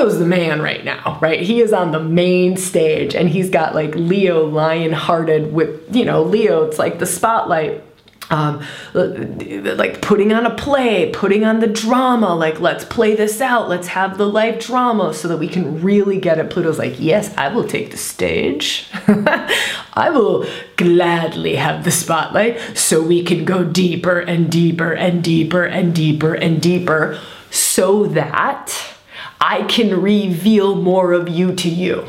Pluto's 0.00 0.18
the 0.18 0.24
man 0.24 0.62
right 0.62 0.82
now, 0.82 1.18
right? 1.20 1.42
He 1.42 1.60
is 1.60 1.74
on 1.74 1.92
the 1.92 2.00
main 2.00 2.56
stage 2.56 3.14
and 3.14 3.28
he's 3.28 3.50
got 3.50 3.74
like 3.74 3.94
Leo 3.94 4.46
lion 4.46 4.92
hearted 4.92 5.52
with, 5.52 5.94
you 5.94 6.06
know, 6.06 6.22
Leo, 6.22 6.64
it's 6.64 6.78
like 6.78 6.98
the 6.98 7.04
spotlight. 7.04 7.84
Um, 8.30 8.64
like 8.94 10.00
putting 10.00 10.32
on 10.32 10.46
a 10.46 10.54
play, 10.54 11.10
putting 11.12 11.44
on 11.44 11.58
the 11.58 11.66
drama, 11.66 12.34
like 12.34 12.60
let's 12.60 12.84
play 12.84 13.14
this 13.14 13.42
out, 13.42 13.68
let's 13.68 13.88
have 13.88 14.16
the 14.16 14.26
life 14.26 14.64
drama 14.64 15.12
so 15.12 15.28
that 15.28 15.36
we 15.36 15.48
can 15.48 15.82
really 15.82 16.18
get 16.18 16.38
it. 16.38 16.48
Pluto's 16.48 16.78
like, 16.78 16.98
yes, 16.98 17.36
I 17.36 17.48
will 17.48 17.66
take 17.66 17.90
the 17.90 17.98
stage. 17.98 18.88
I 19.06 20.10
will 20.14 20.46
gladly 20.76 21.56
have 21.56 21.84
the 21.84 21.90
spotlight 21.90 22.58
so 22.74 23.02
we 23.02 23.22
can 23.22 23.44
go 23.44 23.64
deeper 23.64 24.20
and 24.20 24.50
deeper 24.50 24.92
and 24.92 25.22
deeper 25.22 25.64
and 25.64 25.94
deeper 25.94 26.32
and 26.32 26.62
deeper 26.62 27.18
so 27.50 28.06
that 28.06 28.96
I 29.40 29.62
can 29.62 30.00
reveal 30.00 30.74
more 30.74 31.12
of 31.12 31.28
you 31.28 31.54
to 31.54 31.68
you. 31.68 32.06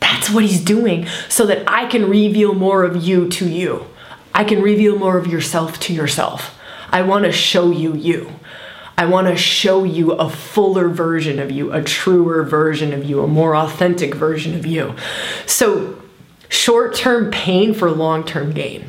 That's 0.00 0.30
what 0.30 0.44
he's 0.44 0.62
doing 0.62 1.06
so 1.28 1.46
that 1.46 1.64
I 1.70 1.86
can 1.86 2.08
reveal 2.08 2.54
more 2.54 2.82
of 2.82 3.02
you 3.02 3.28
to 3.30 3.48
you. 3.48 3.86
I 4.34 4.42
can 4.44 4.60
reveal 4.60 4.98
more 4.98 5.16
of 5.16 5.28
yourself 5.28 5.78
to 5.80 5.94
yourself. 5.94 6.58
I 6.90 7.02
want 7.02 7.24
to 7.24 7.32
show 7.32 7.70
you 7.70 7.94
you. 7.94 8.32
I 8.96 9.06
want 9.06 9.28
to 9.28 9.36
show 9.36 9.84
you 9.84 10.12
a 10.12 10.28
fuller 10.28 10.88
version 10.88 11.38
of 11.38 11.50
you, 11.50 11.72
a 11.72 11.82
truer 11.82 12.42
version 12.42 12.92
of 12.92 13.04
you, 13.04 13.22
a 13.22 13.26
more 13.26 13.56
authentic 13.56 14.14
version 14.14 14.54
of 14.54 14.66
you. 14.66 14.94
So, 15.46 16.00
short 16.48 16.94
term 16.94 17.30
pain 17.30 17.74
for 17.74 17.90
long 17.90 18.24
term 18.24 18.52
gain. 18.52 18.86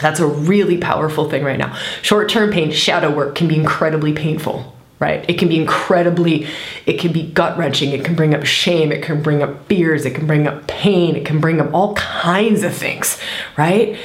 That's 0.00 0.20
a 0.20 0.26
really 0.26 0.78
powerful 0.78 1.28
thing 1.28 1.42
right 1.42 1.58
now. 1.58 1.76
Short 2.02 2.28
term 2.28 2.52
pain, 2.52 2.70
shadow 2.70 3.12
work 3.12 3.34
can 3.34 3.48
be 3.48 3.56
incredibly 3.56 4.12
painful 4.12 4.75
right? 4.98 5.28
It 5.28 5.38
can 5.38 5.48
be 5.48 5.58
incredibly, 5.58 6.46
it 6.86 6.98
can 6.98 7.12
be 7.12 7.22
gut 7.22 7.58
wrenching. 7.58 7.90
It 7.90 8.04
can 8.04 8.14
bring 8.14 8.34
up 8.34 8.44
shame. 8.44 8.92
It 8.92 9.02
can 9.02 9.22
bring 9.22 9.42
up 9.42 9.66
fears. 9.66 10.06
It 10.06 10.14
can 10.14 10.26
bring 10.26 10.46
up 10.46 10.66
pain. 10.66 11.16
It 11.16 11.26
can 11.26 11.40
bring 11.40 11.60
up 11.60 11.72
all 11.74 11.94
kinds 11.94 12.62
of 12.62 12.74
things, 12.74 13.20
right? 13.56 13.98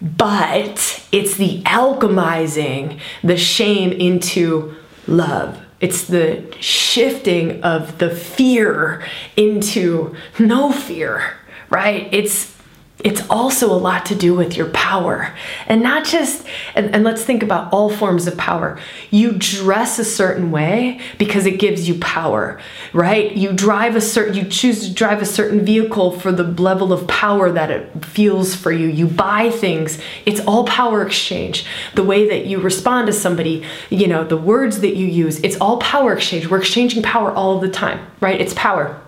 But 0.00 1.06
it's 1.12 1.36
the 1.36 1.62
alchemizing 1.64 2.98
the 3.22 3.36
shame 3.36 3.92
into 3.92 4.74
love. 5.06 5.58
It's 5.80 6.04
the 6.04 6.54
shifting 6.60 7.62
of 7.62 7.98
the 7.98 8.10
fear 8.10 9.04
into 9.36 10.14
no 10.38 10.72
fear, 10.72 11.36
right? 11.68 12.08
It's 12.12 12.56
it's 13.04 13.22
also 13.30 13.72
a 13.72 13.76
lot 13.76 14.06
to 14.06 14.14
do 14.14 14.34
with 14.34 14.56
your 14.56 14.68
power. 14.70 15.34
And 15.66 15.82
not 15.82 16.04
just, 16.04 16.46
and, 16.74 16.94
and, 16.94 17.04
let's 17.04 17.24
think 17.24 17.42
about 17.42 17.72
all 17.72 17.90
forms 17.90 18.26
of 18.26 18.36
power. 18.36 18.78
You 19.10 19.32
dress 19.32 19.98
a 19.98 20.04
certain 20.04 20.50
way 20.50 21.00
because 21.18 21.46
it 21.46 21.58
gives 21.58 21.88
you 21.88 21.98
power, 21.98 22.60
right? 22.92 23.32
You 23.32 23.52
drive 23.52 23.96
a 23.96 24.00
certain, 24.00 24.34
you 24.34 24.44
choose 24.44 24.86
to 24.86 24.94
drive 24.94 25.22
a 25.22 25.26
certain 25.26 25.64
vehicle 25.64 26.12
for 26.12 26.30
the 26.30 26.44
level 26.44 26.92
of 26.92 27.06
power 27.08 27.50
that 27.52 27.70
it 27.70 28.04
feels 28.04 28.54
for 28.54 28.72
you. 28.72 28.86
You 28.86 29.06
buy 29.06 29.50
things. 29.50 29.98
It's 30.26 30.40
all 30.40 30.64
power 30.64 31.04
exchange. 31.04 31.64
The 31.94 32.04
way 32.04 32.28
that 32.28 32.46
you 32.46 32.60
respond 32.60 33.06
to 33.06 33.12
somebody, 33.12 33.64
you 33.88 34.06
know, 34.06 34.24
the 34.24 34.36
words 34.36 34.80
that 34.80 34.96
you 34.96 35.06
use, 35.06 35.40
it's 35.40 35.56
all 35.56 35.78
power 35.78 36.12
exchange. 36.12 36.48
We're 36.48 36.58
exchanging 36.58 37.02
power 37.02 37.32
all 37.32 37.60
the 37.60 37.70
time, 37.70 38.06
right? 38.20 38.40
It's 38.40 38.54
power 38.54 39.00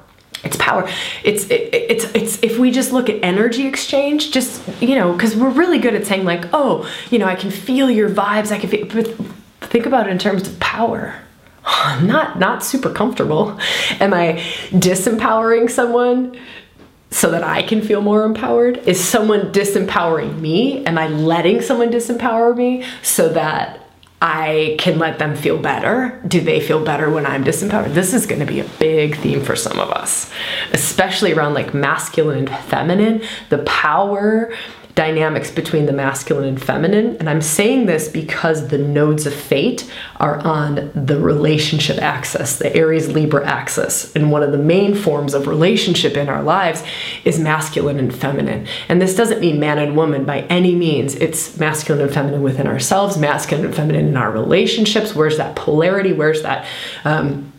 it's 0.44 0.56
power 0.56 0.88
it's 1.24 1.44
it, 1.50 1.70
it's 1.72 2.04
it's 2.14 2.42
if 2.42 2.58
we 2.58 2.70
just 2.70 2.92
look 2.92 3.08
at 3.08 3.22
energy 3.22 3.66
exchange 3.66 4.30
just 4.30 4.62
you 4.82 4.94
know 4.94 5.12
because 5.12 5.36
we're 5.36 5.50
really 5.50 5.78
good 5.78 5.94
at 5.94 6.06
saying 6.06 6.24
like 6.24 6.46
oh 6.52 6.88
you 7.10 7.18
know 7.18 7.26
i 7.26 7.34
can 7.34 7.50
feel 7.50 7.90
your 7.90 8.08
vibes 8.08 8.50
i 8.50 8.58
can 8.58 8.68
feel 8.68 8.86
but 8.86 9.06
think 9.60 9.86
about 9.86 10.06
it 10.06 10.10
in 10.10 10.18
terms 10.18 10.46
of 10.48 10.58
power 10.60 11.14
i'm 11.64 12.06
not 12.06 12.38
not 12.38 12.64
super 12.64 12.90
comfortable 12.90 13.58
am 14.00 14.12
i 14.12 14.34
disempowering 14.72 15.70
someone 15.70 16.38
so 17.12 17.30
that 17.30 17.44
I 17.44 17.62
can 17.62 17.82
feel 17.82 18.00
more 18.00 18.24
empowered? 18.24 18.78
Is 18.88 19.02
someone 19.02 19.52
disempowering 19.52 20.40
me? 20.40 20.84
Am 20.86 20.96
I 20.96 21.08
letting 21.08 21.60
someone 21.60 21.90
disempower 21.90 22.56
me 22.56 22.86
so 23.02 23.28
that 23.28 23.81
I 24.24 24.76
can 24.78 25.00
let 25.00 25.18
them 25.18 25.34
feel 25.34 25.58
better. 25.58 26.20
Do 26.28 26.40
they 26.40 26.60
feel 26.60 26.84
better 26.84 27.10
when 27.10 27.26
I'm 27.26 27.42
disempowered? 27.42 27.92
This 27.92 28.14
is 28.14 28.24
going 28.24 28.38
to 28.38 28.46
be 28.46 28.60
a 28.60 28.64
big 28.78 29.16
theme 29.16 29.42
for 29.42 29.56
some 29.56 29.80
of 29.80 29.90
us, 29.90 30.30
especially 30.72 31.32
around 31.32 31.54
like 31.54 31.74
masculine 31.74 32.46
and 32.46 32.58
feminine, 32.66 33.22
the 33.48 33.58
power 33.58 34.54
dynamics 34.94 35.50
between 35.50 35.86
the 35.86 35.92
masculine 35.92 36.44
and 36.44 36.62
feminine. 36.62 37.16
And 37.16 37.28
I'm 37.30 37.40
saying 37.40 37.86
this 37.86 38.08
because 38.08 38.68
the 38.68 38.78
nodes 38.78 39.26
of 39.26 39.34
fate 39.34 39.90
are 40.16 40.38
on 40.40 40.90
the 40.94 41.18
relationship 41.18 41.98
axis, 41.98 42.56
the 42.56 42.74
Aries 42.76 43.08
Libra 43.08 43.46
axis. 43.46 44.14
And 44.14 44.30
one 44.30 44.42
of 44.42 44.52
the 44.52 44.58
main 44.58 44.94
forms 44.94 45.32
of 45.32 45.46
relationship 45.46 46.16
in 46.16 46.28
our 46.28 46.42
lives 46.42 46.84
is 47.24 47.38
masculine 47.38 47.98
and 47.98 48.14
feminine. 48.14 48.66
And 48.88 49.00
this 49.00 49.16
doesn't 49.16 49.40
mean 49.40 49.58
man 49.58 49.78
and 49.78 49.96
woman 49.96 50.24
by 50.24 50.42
any 50.42 50.74
means. 50.74 51.14
It's 51.14 51.58
masculine 51.58 52.04
and 52.04 52.12
feminine 52.12 52.42
within 52.42 52.66
ourselves, 52.66 53.16
masculine 53.16 53.66
and 53.66 53.74
feminine 53.74 54.08
in 54.08 54.16
our 54.16 54.30
relationships. 54.30 55.14
Where's 55.14 55.38
that 55.38 55.56
polarity? 55.56 56.12
Where's 56.12 56.42
that? 56.42 56.66
Um, 57.04 57.51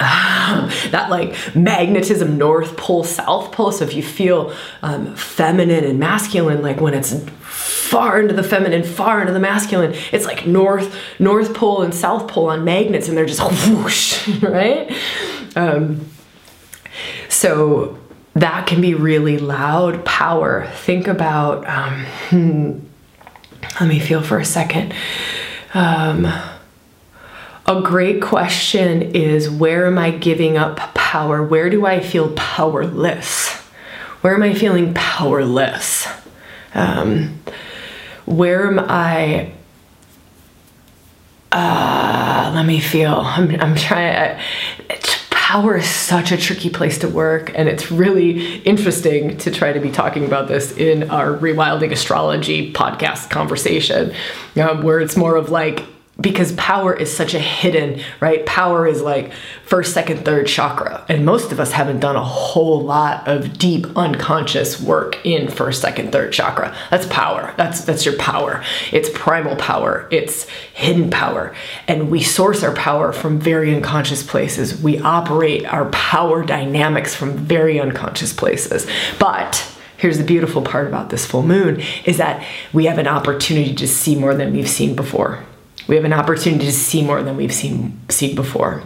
that 0.00 1.08
like 1.10 1.34
magnetism 1.54 2.38
north 2.38 2.76
pole 2.76 3.04
south 3.04 3.52
pole 3.52 3.72
so 3.72 3.84
if 3.84 3.94
you 3.94 4.02
feel 4.02 4.54
um, 4.82 5.14
feminine 5.14 5.84
and 5.84 5.98
masculine 5.98 6.62
like 6.62 6.80
when 6.80 6.94
it's 6.94 7.14
far 7.40 8.20
into 8.20 8.34
the 8.34 8.42
feminine 8.42 8.82
far 8.82 9.20
into 9.20 9.32
the 9.32 9.40
masculine 9.40 9.92
it's 10.12 10.24
like 10.24 10.46
north 10.46 10.96
north 11.18 11.54
pole 11.54 11.82
and 11.82 11.94
south 11.94 12.28
pole 12.28 12.48
on 12.48 12.64
magnets 12.64 13.08
and 13.08 13.16
they're 13.16 13.26
just 13.26 13.42
whoosh 13.68 14.28
right 14.42 14.90
um, 15.56 16.06
so 17.28 17.98
that 18.34 18.66
can 18.66 18.80
be 18.80 18.94
really 18.94 19.38
loud 19.38 20.04
power. 20.04 20.66
Think 20.74 21.06
about, 21.06 21.66
um, 21.68 22.04
hmm, 22.28 22.78
let 23.80 23.88
me 23.88 23.98
feel 23.98 24.22
for 24.22 24.38
a 24.38 24.44
second. 24.44 24.94
Um, 25.74 26.26
a 27.66 27.80
great 27.82 28.20
question 28.22 29.02
is 29.02 29.48
where 29.50 29.86
am 29.86 29.98
I 29.98 30.10
giving 30.10 30.56
up 30.56 30.78
power? 30.94 31.42
Where 31.42 31.70
do 31.70 31.86
I 31.86 32.00
feel 32.00 32.32
powerless? 32.34 33.52
Where 34.22 34.34
am 34.34 34.42
I 34.42 34.54
feeling 34.54 34.92
powerless? 34.94 36.06
Um, 36.74 37.40
where 38.26 38.66
am 38.66 38.78
I? 38.78 39.52
Uh, 41.52 42.52
let 42.54 42.66
me 42.66 42.80
feel. 42.80 43.14
I'm, 43.14 43.60
I'm 43.60 43.74
trying. 43.74 44.38
power 45.30 45.78
is 45.78 45.88
such 45.88 46.30
a 46.30 46.36
tricky 46.36 46.70
place 46.70 46.98
to 46.98 47.08
work, 47.08 47.50
and 47.54 47.68
it's 47.68 47.90
really 47.90 48.58
interesting 48.58 49.36
to 49.38 49.50
try 49.50 49.72
to 49.72 49.80
be 49.80 49.90
talking 49.90 50.24
about 50.24 50.48
this 50.48 50.76
in 50.76 51.10
our 51.10 51.36
Rewilding 51.36 51.90
Astrology 51.90 52.72
podcast 52.72 53.30
conversation, 53.30 54.12
um, 54.56 54.82
where 54.82 55.00
it's 55.00 55.16
more 55.16 55.36
of 55.36 55.50
like 55.50 55.84
because 56.20 56.52
power 56.52 56.94
is 56.94 57.14
such 57.14 57.34
a 57.34 57.38
hidden, 57.38 58.02
right? 58.20 58.44
Power 58.44 58.86
is 58.86 59.00
like 59.00 59.32
first, 59.64 59.94
second, 59.94 60.24
third 60.24 60.46
chakra. 60.46 61.04
And 61.08 61.24
most 61.24 61.52
of 61.52 61.60
us 61.60 61.72
haven't 61.72 62.00
done 62.00 62.16
a 62.16 62.24
whole 62.24 62.82
lot 62.82 63.26
of 63.26 63.56
deep 63.56 63.86
unconscious 63.96 64.80
work 64.80 65.24
in 65.24 65.48
first, 65.48 65.80
second, 65.80 66.12
third 66.12 66.32
chakra. 66.32 66.76
That's 66.90 67.06
power. 67.06 67.54
That's 67.56 67.84
that's 67.84 68.04
your 68.04 68.16
power. 68.16 68.62
It's 68.92 69.08
primal 69.14 69.56
power. 69.56 70.08
It's 70.10 70.48
hidden 70.74 71.10
power. 71.10 71.54
And 71.88 72.10
we 72.10 72.22
source 72.22 72.62
our 72.62 72.74
power 72.74 73.12
from 73.12 73.38
very 73.38 73.74
unconscious 73.74 74.22
places. 74.22 74.80
We 74.80 74.98
operate 75.00 75.64
our 75.66 75.88
power 75.90 76.44
dynamics 76.44 77.14
from 77.14 77.36
very 77.36 77.80
unconscious 77.80 78.32
places. 78.32 78.86
But 79.18 79.66
here's 79.96 80.18
the 80.18 80.24
beautiful 80.24 80.62
part 80.62 80.86
about 80.86 81.10
this 81.10 81.26
full 81.26 81.42
moon 81.42 81.82
is 82.04 82.16
that 82.18 82.44
we 82.72 82.86
have 82.86 82.98
an 82.98 83.06
opportunity 83.06 83.74
to 83.74 83.86
see 83.86 84.16
more 84.16 84.34
than 84.34 84.52
we've 84.52 84.68
seen 84.68 84.96
before 84.96 85.44
we 85.88 85.96
have 85.96 86.04
an 86.04 86.12
opportunity 86.12 86.66
to 86.66 86.72
see 86.72 87.02
more 87.02 87.22
than 87.22 87.36
we've 87.36 87.54
seen 87.54 88.00
seen 88.08 88.34
before. 88.34 88.82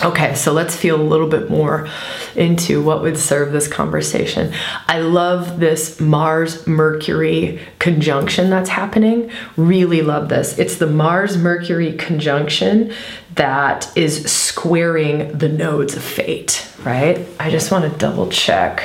Okay, 0.00 0.36
so 0.36 0.52
let's 0.52 0.76
feel 0.76 0.94
a 0.94 1.02
little 1.02 1.26
bit 1.26 1.50
more 1.50 1.88
into 2.36 2.80
what 2.80 3.02
would 3.02 3.18
serve 3.18 3.50
this 3.50 3.66
conversation. 3.66 4.54
I 4.86 5.00
love 5.00 5.58
this 5.58 6.00
Mars 6.00 6.68
Mercury 6.68 7.58
conjunction 7.80 8.48
that's 8.48 8.70
happening. 8.70 9.28
Really 9.56 10.02
love 10.02 10.28
this. 10.28 10.56
It's 10.56 10.76
the 10.76 10.86
Mars 10.86 11.36
Mercury 11.36 11.94
conjunction 11.94 12.92
that 13.34 13.90
is 13.96 14.30
squaring 14.30 15.36
the 15.36 15.48
nodes 15.48 15.96
of 15.96 16.04
fate, 16.04 16.70
right? 16.84 17.26
I 17.40 17.50
just 17.50 17.72
want 17.72 17.92
to 17.92 17.98
double 17.98 18.28
check. 18.28 18.84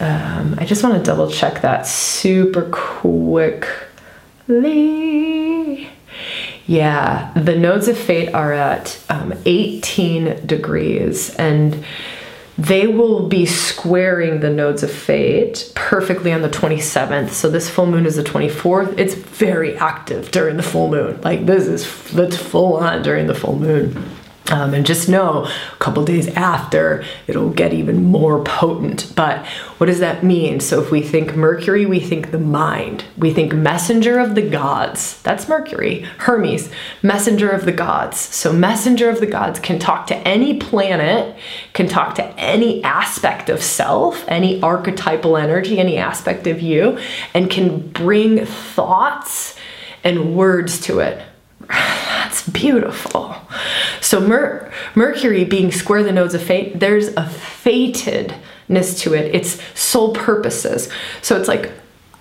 Um, 0.00 0.54
I 0.58 0.64
just 0.64 0.82
want 0.82 0.96
to 0.96 1.02
double 1.02 1.30
check 1.30 1.60
that 1.60 1.86
super 1.86 2.62
quickly. 2.70 3.64
Yeah, 6.66 7.30
the 7.36 7.56
nodes 7.56 7.88
of 7.88 7.98
fate 7.98 8.32
are 8.32 8.52
at 8.52 8.98
um, 9.10 9.34
18 9.44 10.46
degrees 10.46 11.34
and 11.36 11.84
they 12.56 12.86
will 12.86 13.28
be 13.28 13.46
squaring 13.46 14.40
the 14.40 14.50
nodes 14.50 14.82
of 14.82 14.90
fate 14.90 15.72
perfectly 15.74 16.32
on 16.32 16.42
the 16.42 16.48
27th. 16.48 17.30
So 17.30 17.50
this 17.50 17.68
full 17.68 17.86
moon 17.86 18.06
is 18.06 18.16
the 18.16 18.22
24th. 18.22 18.96
It's 18.96 19.14
very 19.14 19.76
active 19.76 20.30
during 20.30 20.56
the 20.56 20.62
full 20.62 20.88
moon. 20.88 21.20
Like 21.22 21.46
this 21.46 21.66
is 21.66 22.12
that's 22.12 22.36
full 22.36 22.76
on 22.76 23.02
during 23.02 23.26
the 23.26 23.34
full 23.34 23.58
moon. 23.58 24.08
Um, 24.50 24.74
and 24.74 24.84
just 24.84 25.08
know 25.08 25.46
a 25.46 25.76
couple 25.76 26.04
days 26.04 26.28
after 26.28 27.02
it'll 27.26 27.48
get 27.48 27.72
even 27.72 28.04
more 28.04 28.44
potent. 28.44 29.10
But 29.16 29.46
what 29.78 29.86
does 29.86 30.00
that 30.00 30.22
mean? 30.22 30.60
So, 30.60 30.82
if 30.82 30.90
we 30.90 31.00
think 31.00 31.34
Mercury, 31.34 31.86
we 31.86 31.98
think 31.98 32.30
the 32.30 32.38
mind. 32.38 33.04
We 33.16 33.32
think 33.32 33.54
messenger 33.54 34.18
of 34.18 34.34
the 34.34 34.42
gods. 34.42 35.22
That's 35.22 35.48
Mercury. 35.48 36.02
Hermes, 36.18 36.70
messenger 37.02 37.48
of 37.48 37.64
the 37.64 37.72
gods. 37.72 38.18
So, 38.18 38.52
messenger 38.52 39.08
of 39.08 39.20
the 39.20 39.26
gods 39.26 39.58
can 39.60 39.78
talk 39.78 40.06
to 40.08 40.16
any 40.28 40.58
planet, 40.58 41.34
can 41.72 41.88
talk 41.88 42.14
to 42.16 42.26
any 42.38 42.84
aspect 42.84 43.48
of 43.48 43.62
self, 43.62 44.26
any 44.28 44.60
archetypal 44.60 45.38
energy, 45.38 45.78
any 45.78 45.96
aspect 45.96 46.46
of 46.46 46.60
you, 46.60 46.98
and 47.32 47.50
can 47.50 47.88
bring 47.92 48.44
thoughts 48.44 49.56
and 50.04 50.36
words 50.36 50.80
to 50.80 50.98
it 50.98 51.22
that's 52.34 52.48
beautiful. 52.48 53.36
So 54.00 54.20
Mer- 54.20 54.72
Mercury 54.96 55.44
being 55.44 55.70
square 55.70 56.02
the 56.02 56.10
nodes 56.10 56.34
of 56.34 56.42
fate, 56.42 56.80
there's 56.80 57.08
a 57.08 57.22
fatedness 57.22 58.98
to 59.00 59.14
it. 59.14 59.32
It's 59.32 59.62
soul 59.78 60.12
purposes. 60.12 60.90
So 61.22 61.38
it's 61.38 61.46
like 61.46 61.70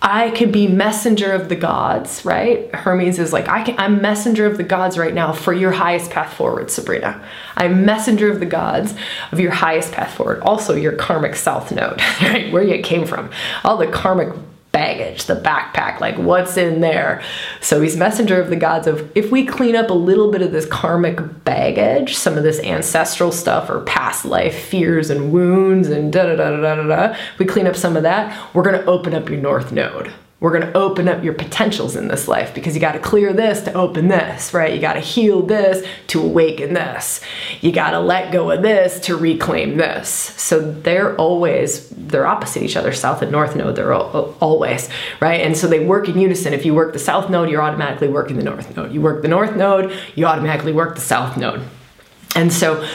I 0.03 0.29
can 0.31 0.51
be 0.51 0.67
messenger 0.67 1.31
of 1.31 1.49
the 1.49 1.55
gods, 1.55 2.23
right? 2.25 2.73
Hermes 2.75 3.17
is 3.17 3.33
like, 3.33 3.47
I 3.47 3.63
can, 3.63 3.79
I'm 3.79 4.01
messenger 4.01 4.45
of 4.45 4.57
the 4.57 4.63
gods 4.63 4.99
right 4.99 5.13
now 5.15 5.31
for 5.33 5.51
your 5.51 5.71
highest 5.71 6.11
path 6.11 6.33
forward, 6.33 6.69
Sabrina. 6.69 7.25
I'm 7.55 7.83
messenger 7.83 8.29
of 8.29 8.39
the 8.39 8.45
gods 8.45 8.93
of 9.31 9.39
your 9.39 9.51
highest 9.51 9.93
path 9.93 10.13
forward. 10.13 10.41
Also, 10.41 10.75
your 10.75 10.91
karmic 10.91 11.35
south 11.35 11.71
node, 11.71 12.01
right? 12.21 12.51
Where 12.51 12.61
you 12.61 12.83
came 12.83 13.07
from. 13.07 13.31
All 13.63 13.77
the 13.77 13.87
karmic 13.87 14.35
baggage, 14.73 15.25
the 15.25 15.35
backpack, 15.35 16.01
like 16.01 16.17
what's 16.17 16.57
in 16.57 16.81
there. 16.81 17.23
So 17.61 17.79
he's 17.79 17.95
messenger 17.95 18.41
of 18.41 18.49
the 18.49 18.57
gods 18.57 18.87
of 18.87 19.09
if 19.15 19.31
we 19.31 19.45
clean 19.45 19.75
up 19.77 19.89
a 19.89 19.93
little 19.93 20.29
bit 20.31 20.41
of 20.41 20.51
this 20.51 20.65
karmic 20.65 21.45
baggage, 21.45 22.17
some 22.17 22.37
of 22.37 22.43
this 22.43 22.59
ancestral 22.59 23.31
stuff 23.31 23.69
or 23.69 23.81
past 23.81 24.25
life 24.25 24.65
fears 24.65 25.09
and 25.09 25.31
wounds 25.31 25.87
and 25.87 26.11
da 26.11 26.23
da 26.23 26.35
da 26.35 26.57
da 26.57 26.75
da 26.75 26.83
da, 26.83 27.17
we 27.37 27.45
clean 27.45 27.67
up 27.67 27.75
some 27.75 27.95
of 27.95 28.03
that, 28.03 28.53
we're 28.53 28.63
gonna 28.63 28.83
open 28.85 29.13
up 29.13 29.29
your 29.29 29.39
north 29.39 29.71
node 29.71 30.11
we're 30.43 30.51
going 30.51 30.73
to 30.73 30.77
open 30.77 31.07
up 31.07 31.23
your 31.23 31.33
potentials 31.33 31.95
in 31.95 32.09
this 32.09 32.27
life 32.27 32.53
because 32.53 32.75
you 32.75 32.81
got 32.81 32.91
to 32.91 32.99
clear 32.99 33.31
this 33.31 33.61
to 33.61 33.73
open 33.75 34.09
this, 34.09 34.53
right? 34.53 34.73
You 34.73 34.81
got 34.81 34.95
to 34.95 34.99
heal 34.99 35.41
this 35.41 35.87
to 36.07 36.21
awaken 36.21 36.73
this. 36.73 37.21
You 37.61 37.71
got 37.71 37.91
to 37.91 38.01
let 38.01 38.33
go 38.33 38.51
of 38.51 38.61
this 38.61 38.99
to 39.05 39.15
reclaim 39.15 39.77
this. 39.77 40.09
So 40.09 40.59
they're 40.59 41.15
always 41.15 41.87
they're 41.91 42.27
opposite 42.27 42.61
each 42.61 42.75
other, 42.75 42.91
south 42.91 43.21
and 43.21 43.31
north 43.31 43.55
node. 43.55 43.77
They're 43.77 43.93
always 43.93 44.89
right, 45.21 45.39
and 45.39 45.55
so 45.55 45.65
they 45.65 45.79
work 45.79 46.09
in 46.09 46.19
unison. 46.19 46.51
If 46.51 46.65
you 46.65 46.73
work 46.73 46.91
the 46.91 46.99
south 46.99 47.29
node, 47.29 47.49
you're 47.49 47.63
automatically 47.63 48.09
working 48.09 48.35
the 48.35 48.43
north 48.43 48.75
node. 48.75 48.91
You 48.91 48.99
work 48.99 49.21
the 49.21 49.29
north 49.29 49.55
node, 49.55 49.97
you 50.13 50.25
automatically 50.25 50.73
work 50.73 50.95
the 50.95 51.01
south 51.01 51.37
node. 51.37 51.61
And 52.35 52.51
so 52.51 52.85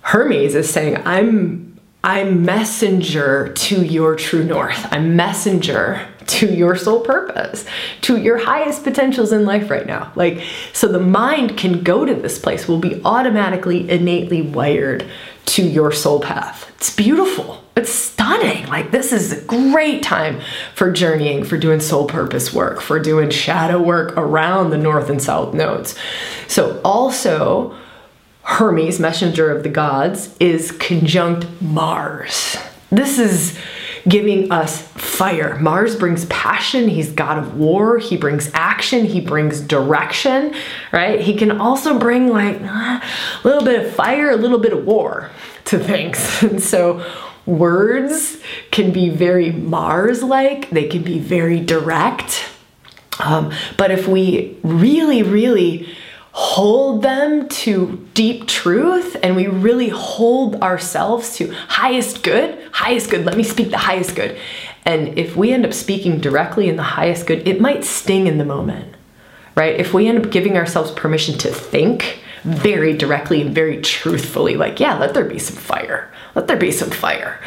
Hermes 0.00 0.54
is 0.54 0.70
saying, 0.70 1.02
I'm 1.04 1.78
I'm 2.02 2.46
messenger 2.46 3.52
to 3.52 3.84
your 3.84 4.16
true 4.16 4.44
north. 4.44 4.86
I'm 4.90 5.16
messenger 5.16 6.08
to 6.26 6.52
your 6.52 6.76
soul 6.76 7.00
purpose, 7.00 7.64
to 8.02 8.16
your 8.16 8.38
highest 8.38 8.84
potentials 8.84 9.32
in 9.32 9.44
life 9.44 9.70
right 9.70 9.86
now. 9.86 10.12
Like, 10.14 10.42
so 10.72 10.88
the 10.88 11.00
mind 11.00 11.56
can 11.56 11.82
go 11.82 12.04
to 12.04 12.14
this 12.14 12.38
place, 12.38 12.66
will 12.68 12.78
be 12.78 13.00
automatically, 13.04 13.88
innately 13.88 14.42
wired 14.42 15.04
to 15.46 15.62
your 15.62 15.92
soul 15.92 16.20
path. 16.20 16.70
It's 16.76 16.94
beautiful. 16.94 17.62
It's 17.76 17.92
stunning. 17.92 18.66
Like, 18.68 18.92
this 18.92 19.12
is 19.12 19.32
a 19.32 19.40
great 19.42 20.02
time 20.02 20.40
for 20.74 20.90
journeying, 20.90 21.44
for 21.44 21.58
doing 21.58 21.80
soul 21.80 22.06
purpose 22.06 22.52
work, 22.52 22.80
for 22.80 22.98
doing 22.98 23.30
shadow 23.30 23.82
work 23.82 24.16
around 24.16 24.70
the 24.70 24.78
north 24.78 25.10
and 25.10 25.20
south 25.20 25.54
nodes. 25.54 25.94
So, 26.46 26.80
also, 26.84 27.76
Hermes, 28.42 29.00
messenger 29.00 29.50
of 29.50 29.62
the 29.62 29.68
gods, 29.68 30.36
is 30.38 30.70
conjunct 30.72 31.46
Mars. 31.60 32.56
This 32.90 33.18
is 33.18 33.58
giving 34.08 34.52
us 34.52 34.82
fire. 34.82 35.58
Mars 35.60 35.96
brings 35.96 36.26
passion, 36.26 36.88
he's 36.88 37.10
god 37.10 37.38
of 37.38 37.56
war, 37.56 37.98
he 37.98 38.16
brings 38.16 38.50
action, 38.52 39.04
he 39.04 39.20
brings 39.20 39.60
direction, 39.60 40.54
right? 40.92 41.20
He 41.20 41.34
can 41.34 41.60
also 41.60 41.98
bring 41.98 42.28
like 42.28 42.60
a 42.60 43.02
little 43.44 43.64
bit 43.64 43.84
of 43.84 43.94
fire, 43.94 44.30
a 44.30 44.36
little 44.36 44.58
bit 44.58 44.72
of 44.72 44.84
war 44.84 45.30
to 45.66 45.78
things. 45.78 46.42
And 46.42 46.62
so 46.62 47.04
words 47.46 48.38
can 48.70 48.92
be 48.92 49.08
very 49.08 49.50
Mars 49.50 50.22
like, 50.22 50.70
they 50.70 50.88
can 50.88 51.02
be 51.02 51.18
very 51.18 51.60
direct. 51.60 52.44
Um, 53.18 53.52
but 53.76 53.90
if 53.90 54.06
we 54.08 54.56
really, 54.62 55.22
really 55.22 55.88
hold 56.36 57.00
them 57.02 57.48
to 57.48 58.08
deep 58.12 58.48
truth 58.48 59.16
and 59.22 59.36
we 59.36 59.46
really 59.46 59.88
hold 59.88 60.56
ourselves 60.56 61.36
to 61.36 61.48
highest 61.68 62.24
good, 62.24 62.60
highest 62.72 63.08
good, 63.08 63.24
let 63.24 63.36
me 63.36 63.44
speak 63.44 63.70
the 63.70 63.78
highest 63.78 64.16
good. 64.16 64.36
And 64.84 65.16
if 65.16 65.36
we 65.36 65.52
end 65.52 65.64
up 65.64 65.72
speaking 65.72 66.18
directly 66.18 66.68
in 66.68 66.74
the 66.74 66.82
highest 66.82 67.28
good, 67.28 67.46
it 67.46 67.60
might 67.60 67.84
sting 67.84 68.26
in 68.26 68.38
the 68.38 68.44
moment, 68.44 68.96
right? 69.54 69.78
If 69.78 69.94
we 69.94 70.08
end 70.08 70.26
up 70.26 70.32
giving 70.32 70.56
ourselves 70.56 70.90
permission 70.90 71.38
to 71.38 71.50
think 71.50 72.23
very 72.44 72.96
directly 72.96 73.40
and 73.40 73.54
very 73.54 73.80
truthfully, 73.80 74.56
like, 74.56 74.78
yeah, 74.78 74.98
let 74.98 75.14
there 75.14 75.24
be 75.24 75.38
some 75.38 75.56
fire. 75.56 76.10
Let 76.34 76.46
there 76.46 76.56
be 76.56 76.70
some 76.70 76.90
fire, 76.90 77.40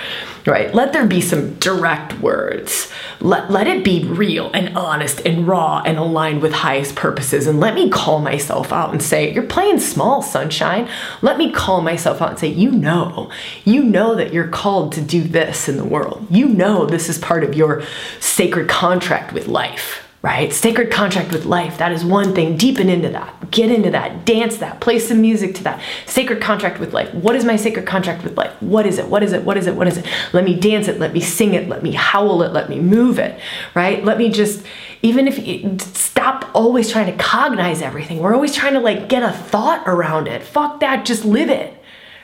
right? 0.46 0.74
Let 0.74 0.94
there 0.94 1.06
be 1.06 1.22
some 1.22 1.56
direct 1.56 2.20
words. 2.20 2.92
Let, 3.20 3.52
let 3.52 3.68
it 3.68 3.84
be 3.84 4.06
real 4.06 4.50
and 4.54 4.76
honest 4.78 5.20
and 5.26 5.48
raw 5.48 5.84
and 5.86 5.98
aligned 5.98 6.42
with 6.42 6.54
highest 6.54 6.96
purposes. 6.96 7.46
And 7.48 7.60
let 7.60 7.76
me 7.76 7.90
call 7.90 8.20
myself 8.20 8.72
out 8.72 8.92
and 8.92 9.04
say, 9.04 9.32
You're 9.34 9.44
playing 9.44 9.80
small, 9.80 10.22
sunshine. 10.22 10.90
Let 11.22 11.38
me 11.38 11.52
call 11.52 11.82
myself 11.82 12.22
out 12.22 12.32
and 12.32 12.40
say, 12.40 12.48
You 12.48 12.72
know, 12.72 13.30
you 13.66 13.84
know 13.84 14.16
that 14.16 14.34
you're 14.34 14.48
called 14.48 14.94
to 14.94 15.02
do 15.02 15.24
this 15.24 15.68
in 15.68 15.78
the 15.78 15.86
world. 15.86 16.26
You 16.30 16.48
know 16.48 16.86
this 16.86 17.10
is 17.10 17.20
part 17.20 17.44
of 17.44 17.54
your 17.54 17.84
sacred 18.20 18.70
contract 18.70 19.34
with 19.34 19.48
life 19.48 20.07
right? 20.28 20.52
Sacred 20.52 20.92
contract 20.92 21.32
with 21.32 21.46
life. 21.46 21.78
That 21.78 21.94
is 21.94 22.04
one 22.04 22.36
thing. 22.36 22.58
Deepen 22.58 22.90
into 22.90 23.08
that. 23.08 23.50
Get 23.50 23.72
into 23.72 23.90
that. 23.92 24.26
Dance 24.26 24.58
that. 24.58 24.82
Play 24.82 25.00
some 25.00 25.22
music 25.22 25.56
to 25.56 25.64
that. 25.64 25.82
Sacred 26.06 26.42
contract 26.42 26.82
with 26.82 26.94
life. 26.94 27.14
What 27.14 27.38
is 27.38 27.46
my 27.46 27.56
sacred 27.56 27.86
contract 27.86 28.26
with 28.26 28.36
life? 28.36 28.52
What 28.62 28.86
is 28.86 28.98
it? 28.98 29.08
What 29.08 29.24
is 29.24 29.32
it? 29.32 29.46
What 29.46 29.56
is 29.56 29.68
it? 29.68 29.76
What 29.76 29.88
is 29.88 29.98
it? 30.00 30.06
Let 30.34 30.44
me 30.44 30.60
dance 30.60 30.90
it. 30.90 31.00
Let 31.00 31.14
me 31.14 31.22
sing 31.22 31.54
it. 31.54 31.70
Let 31.70 31.82
me 31.82 31.94
howl 31.94 32.44
it. 32.44 32.52
Let 32.52 32.70
me 32.70 32.78
move 32.78 33.20
it, 33.20 33.40
right? 33.74 34.04
Let 34.04 34.18
me 34.18 34.30
just, 34.30 34.66
even 35.02 35.30
if 35.30 35.48
you 35.48 35.78
stop 35.80 36.52
always 36.54 36.92
trying 36.92 37.06
to 37.06 37.24
cognize 37.24 37.82
everything. 37.82 38.20
We're 38.20 38.36
always 38.36 38.54
trying 38.54 38.74
to 38.74 38.82
like 38.82 39.08
get 39.08 39.24
a 39.24 39.32
thought 39.32 39.88
around 39.88 40.28
it. 40.28 40.44
Fuck 40.44 40.82
that. 40.82 41.06
Just 41.06 41.24
live 41.24 41.50
it, 41.50 41.74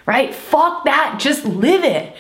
right? 0.06 0.36
Fuck 0.36 0.84
that. 0.84 1.22
Just 1.22 1.46
live 1.46 1.86
it. 1.86 2.14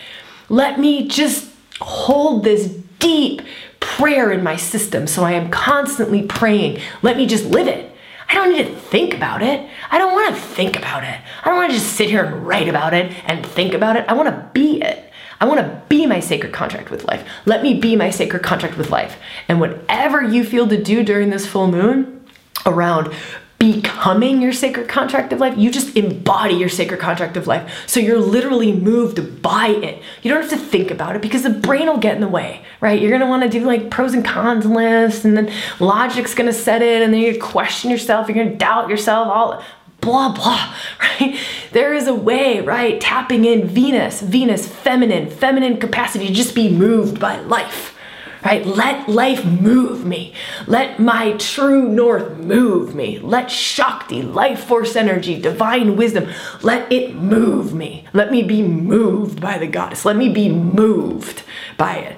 Let 0.48 0.80
me 0.80 1.10
just 1.10 1.52
hold 1.82 2.46
this 2.46 2.68
deep 3.00 3.42
prayer 3.84 4.32
in 4.32 4.42
my 4.42 4.56
system. 4.56 5.06
So 5.06 5.24
I 5.24 5.34
am 5.34 5.52
constantly 5.52 6.24
praying. 6.24 6.80
Let 7.02 7.18
me 7.18 7.28
just 7.28 7.46
live 7.46 7.68
it. 7.68 7.92
I 8.30 8.36
don't 8.36 8.54
need 8.54 8.66
to 8.66 8.76
think 8.76 9.14
about 9.14 9.44
it. 9.44 9.70
I 9.92 9.98
don't 9.98 10.14
want 10.14 10.34
to 10.34 10.42
think 10.42 10.76
about 10.78 11.04
it. 11.04 11.20
I 11.44 11.50
don't 11.50 11.58
want 11.58 11.72
to 11.72 11.78
just 11.78 11.94
sit 11.94 12.10
here 12.10 12.24
and 12.24 12.48
write 12.48 12.68
about 12.68 12.94
it 12.94 13.12
and 13.26 13.46
think 13.46 13.74
about 13.74 13.96
it. 13.96 14.06
I 14.08 14.14
want 14.14 14.30
to 14.30 14.50
be 14.54 14.82
it. 14.82 15.12
I 15.40 15.46
want 15.46 15.60
to 15.60 15.82
be 15.90 16.06
my 16.06 16.22
sacred 16.22 16.54
contract 16.54 16.90
with 16.90 17.04
life. 17.04 17.28
Let 17.46 17.62
me 17.62 17.80
be 17.80 17.96
my 17.96 18.10
sacred 18.10 18.44
contract 18.44 18.78
with 18.78 18.90
life. 18.90 19.18
And 19.50 19.60
whatever 19.60 20.24
you 20.24 20.46
feel 20.46 20.68
to 20.70 20.82
do 20.82 21.04
during 21.04 21.30
this 21.30 21.46
full 21.46 21.68
moon 21.68 22.26
around 22.66 23.14
becoming 23.64 24.42
your 24.42 24.52
sacred 24.52 24.90
contract 24.90 25.32
of 25.32 25.40
life. 25.40 25.58
You 25.58 25.72
just 25.72 25.96
embody 25.96 26.56
your 26.56 26.68
sacred 26.68 27.00
contract 27.00 27.38
of 27.38 27.48
life. 27.48 27.72
So 27.88 28.02
you're 28.02 28.20
literally 28.20 28.74
moved 28.74 29.42
by 29.42 29.68
it. 29.68 30.02
You 30.22 30.32
don't 30.32 30.42
have 30.42 30.50
to 30.50 30.58
think 30.58 30.92
about 30.92 31.16
it 31.16 31.22
because 31.22 31.44
the 31.44 31.50
brain 31.50 31.88
will 31.88 31.98
get 31.98 32.16
in 32.16 32.22
the 32.22 32.28
way, 32.28 32.62
right? 32.82 33.02
You're 33.02 33.12
gonna 33.12 33.30
wanna 33.30 33.48
do 33.48 33.62
like 33.62 33.90
pros 33.90 34.14
and 34.14 34.26
cons 34.26 34.66
lists, 34.66 35.24
and 35.24 35.38
then 35.38 35.50
logic's 35.80 36.34
gonna 36.34 36.52
set 36.52 36.82
in, 36.82 37.04
and 37.04 37.14
then 37.14 37.22
you 37.22 37.40
question 37.40 37.90
yourself, 37.90 38.28
you're 38.28 38.44
gonna 38.44 38.58
doubt 38.58 38.90
yourself, 38.90 39.30
all 39.30 39.64
blah 40.02 40.34
blah 40.34 40.76
right 41.00 41.40
there 41.72 41.94
is 41.94 42.08
a 42.08 42.14
way 42.14 42.60
right 42.60 43.00
tapping 43.00 43.46
in 43.46 43.66
venus 43.66 44.20
venus 44.20 44.68
feminine 44.68 45.30
feminine 45.30 45.78
capacity 45.78 46.28
to 46.28 46.34
just 46.34 46.54
be 46.54 46.70
moved 46.70 47.22
by 47.22 47.40
life 47.40 47.93
right? 48.46 48.66
Let 48.66 49.10
life 49.10 49.46
move 49.46 50.06
me. 50.06 50.34
Let 50.68 51.00
my 51.00 51.34
true 51.34 51.88
north 51.88 52.38
move 52.38 52.96
me. 52.96 53.20
Let 53.20 53.50
Shakti, 53.50 54.22
life 54.22 54.64
force 54.64 54.96
energy, 54.96 55.40
divine 55.40 55.96
wisdom, 55.96 56.30
let 56.62 56.92
it 56.92 57.16
move 57.16 57.74
me. 57.74 58.06
Let 58.14 58.32
me 58.32 58.44
be 58.44 58.62
moved 58.62 59.42
by 59.42 59.58
the 59.58 59.68
goddess. 59.68 60.06
Let 60.06 60.16
me 60.16 60.30
be 60.30 60.50
moved 60.50 61.44
by 61.78 61.96
it. 61.96 62.18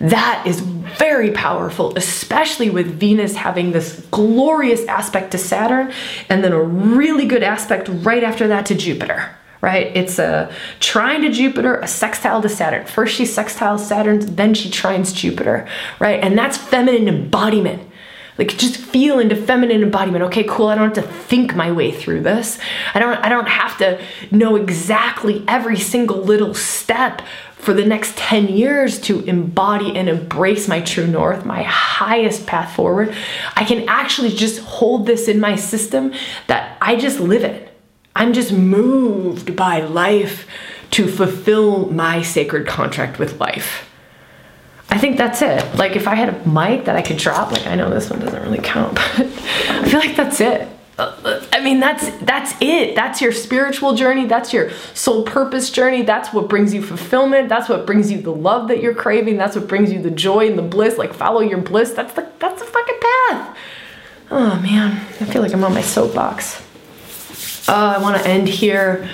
That 0.00 0.44
is 0.46 0.60
very 0.60 1.30
powerful, 1.30 1.96
especially 1.96 2.68
with 2.68 2.86
Venus 2.98 3.36
having 3.36 3.72
this 3.72 4.06
glorious 4.10 4.84
aspect 4.86 5.30
to 5.32 5.38
Saturn 5.38 5.92
and 6.28 6.42
then 6.42 6.52
a 6.52 6.62
really 6.62 7.26
good 7.26 7.42
aspect 7.42 7.88
right 7.88 8.22
after 8.22 8.48
that 8.48 8.66
to 8.66 8.74
Jupiter 8.74 9.36
right? 9.64 9.96
It's 9.96 10.18
a 10.18 10.52
trine 10.78 11.22
to 11.22 11.30
Jupiter, 11.30 11.76
a 11.76 11.88
sextile 11.88 12.42
to 12.42 12.50
Saturn. 12.50 12.84
First 12.84 13.14
she 13.14 13.24
sextiles 13.24 13.78
Saturn, 13.80 14.36
then 14.36 14.52
she 14.52 14.68
trines 14.68 15.14
Jupiter, 15.14 15.66
right? 15.98 16.22
And 16.22 16.36
that's 16.36 16.58
feminine 16.58 17.08
embodiment. 17.08 17.90
Like 18.36 18.48
just 18.58 18.76
feel 18.76 19.18
into 19.18 19.34
feminine 19.34 19.82
embodiment. 19.82 20.24
Okay, 20.24 20.44
cool. 20.44 20.66
I 20.66 20.74
don't 20.74 20.94
have 20.94 21.04
to 21.06 21.10
think 21.10 21.54
my 21.54 21.72
way 21.72 21.92
through 21.92 22.20
this. 22.20 22.58
I 22.92 22.98
don't 22.98 23.14
I 23.24 23.30
don't 23.30 23.48
have 23.48 23.78
to 23.78 24.04
know 24.30 24.56
exactly 24.56 25.42
every 25.48 25.78
single 25.78 26.18
little 26.18 26.52
step 26.52 27.22
for 27.54 27.72
the 27.72 27.86
next 27.86 28.18
10 28.18 28.48
years 28.48 29.00
to 29.02 29.20
embody 29.20 29.96
and 29.96 30.10
embrace 30.10 30.68
my 30.68 30.82
true 30.82 31.06
north, 31.06 31.46
my 31.46 31.62
highest 31.62 32.46
path 32.46 32.76
forward. 32.76 33.14
I 33.56 33.64
can 33.64 33.88
actually 33.88 34.30
just 34.30 34.60
hold 34.60 35.06
this 35.06 35.26
in 35.26 35.40
my 35.40 35.56
system 35.56 36.12
that 36.48 36.76
I 36.82 36.96
just 36.96 37.18
live 37.18 37.44
it 37.44 37.73
I'm 38.16 38.32
just 38.32 38.52
moved 38.52 39.56
by 39.56 39.80
life 39.80 40.46
to 40.92 41.08
fulfill 41.08 41.90
my 41.90 42.22
sacred 42.22 42.66
contract 42.66 43.18
with 43.18 43.40
life. 43.40 43.90
I 44.88 44.98
think 44.98 45.16
that's 45.16 45.42
it. 45.42 45.74
Like 45.74 45.96
if 45.96 46.06
I 46.06 46.14
had 46.14 46.28
a 46.28 46.48
mic 46.48 46.84
that 46.84 46.94
I 46.94 47.02
could 47.02 47.16
drop, 47.16 47.50
like 47.50 47.66
I 47.66 47.74
know 47.74 47.90
this 47.90 48.10
one 48.10 48.20
doesn't 48.20 48.42
really 48.42 48.60
count, 48.62 48.94
but 49.16 49.26
I 49.26 49.88
feel 49.88 49.98
like 49.98 50.14
that's 50.14 50.40
it. 50.40 50.68
I 50.96 51.60
mean 51.60 51.80
that's 51.80 52.08
that's 52.18 52.54
it. 52.60 52.94
That's 52.94 53.20
your 53.20 53.32
spiritual 53.32 53.96
journey, 53.96 54.26
that's 54.26 54.52
your 54.52 54.70
soul 54.94 55.24
purpose 55.24 55.70
journey. 55.70 56.02
That's 56.02 56.32
what 56.32 56.48
brings 56.48 56.72
you 56.72 56.82
fulfillment. 56.82 57.48
That's 57.48 57.68
what 57.68 57.84
brings 57.84 58.12
you 58.12 58.20
the 58.20 58.32
love 58.32 58.68
that 58.68 58.80
you're 58.80 58.94
craving. 58.94 59.36
That's 59.36 59.56
what 59.56 59.66
brings 59.66 59.92
you 59.92 60.00
the 60.00 60.12
joy 60.12 60.46
and 60.46 60.56
the 60.56 60.62
bliss. 60.62 60.96
Like 60.96 61.12
follow 61.12 61.40
your 61.40 61.58
bliss. 61.58 61.90
That's 61.90 62.12
the 62.12 62.30
that's 62.38 62.60
the 62.60 62.66
fucking 62.68 63.00
path. 63.00 63.58
Oh 64.30 64.60
man, 64.62 64.92
I 65.20 65.24
feel 65.24 65.42
like 65.42 65.52
I'm 65.52 65.64
on 65.64 65.74
my 65.74 65.82
soapbox 65.82 66.63
uh, 67.68 67.94
I 67.96 68.02
want 68.02 68.22
to 68.22 68.28
end 68.28 68.48
here. 68.48 69.08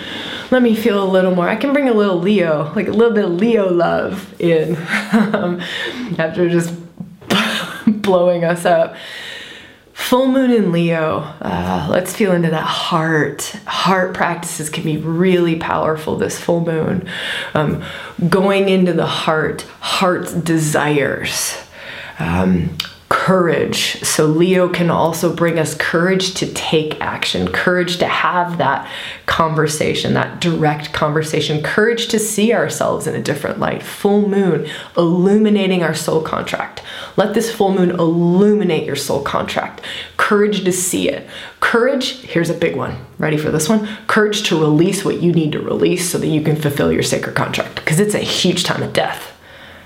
Let 0.50 0.62
me 0.62 0.74
feel 0.74 1.02
a 1.02 1.06
little 1.08 1.34
more. 1.34 1.48
I 1.48 1.56
can 1.56 1.72
bring 1.72 1.88
a 1.88 1.94
little 1.94 2.18
Leo, 2.18 2.72
like 2.74 2.88
a 2.88 2.92
little 2.92 3.14
bit 3.14 3.24
of 3.24 3.32
Leo 3.32 3.70
love 3.72 4.34
in 4.40 4.76
after 6.18 6.48
just 6.48 6.74
blowing 7.86 8.44
us 8.44 8.64
up. 8.64 8.96
Full 9.92 10.28
moon 10.28 10.50
in 10.50 10.72
Leo. 10.72 11.18
Uh, 11.40 11.86
let's 11.90 12.16
feel 12.16 12.32
into 12.32 12.50
that 12.50 12.64
heart. 12.64 13.42
Heart 13.66 14.14
practices 14.14 14.70
can 14.70 14.82
be 14.82 14.96
really 14.96 15.56
powerful 15.56 16.16
this 16.16 16.40
full 16.40 16.64
moon. 16.64 17.08
Um, 17.54 17.84
going 18.28 18.68
into 18.68 18.92
the 18.92 19.06
heart, 19.06 19.62
heart's 19.80 20.32
desires. 20.32 21.56
Um, 22.18 22.76
courage. 23.10 24.02
So, 24.02 24.24
Leo 24.24 24.68
can 24.68 24.88
also 24.88 25.34
bring 25.34 25.58
us 25.58 25.74
courage 25.74 26.32
to 26.34 26.50
take 26.54 26.98
action, 27.00 27.48
courage 27.52 27.98
to 27.98 28.06
have 28.06 28.56
that 28.58 28.88
conversation, 29.26 30.14
that 30.14 30.40
direct 30.40 30.92
conversation, 30.92 31.62
courage 31.62 32.06
to 32.08 32.20
see 32.20 32.54
ourselves 32.54 33.08
in 33.08 33.16
a 33.16 33.22
different 33.22 33.58
light. 33.58 33.82
Full 33.82 34.28
moon 34.28 34.68
illuminating 34.96 35.82
our 35.82 35.92
soul 35.92 36.22
contract. 36.22 36.82
Let 37.16 37.34
this 37.34 37.52
full 37.52 37.74
moon 37.74 37.90
illuminate 37.90 38.86
your 38.86 38.96
soul 38.96 39.22
contract. 39.22 39.82
Courage 40.16 40.64
to 40.64 40.72
see 40.72 41.10
it. 41.10 41.28
Courage, 41.58 42.20
here's 42.20 42.50
a 42.50 42.54
big 42.54 42.76
one. 42.76 43.04
Ready 43.18 43.36
for 43.36 43.50
this 43.50 43.68
one? 43.68 43.88
Courage 44.06 44.44
to 44.44 44.58
release 44.58 45.04
what 45.04 45.20
you 45.20 45.32
need 45.32 45.52
to 45.52 45.60
release 45.60 46.08
so 46.08 46.16
that 46.18 46.28
you 46.28 46.42
can 46.42 46.54
fulfill 46.54 46.92
your 46.92 47.02
sacred 47.02 47.34
contract 47.34 47.74
because 47.74 47.98
it's 47.98 48.14
a 48.14 48.18
huge 48.18 48.62
time 48.62 48.84
of 48.84 48.92
death 48.92 49.36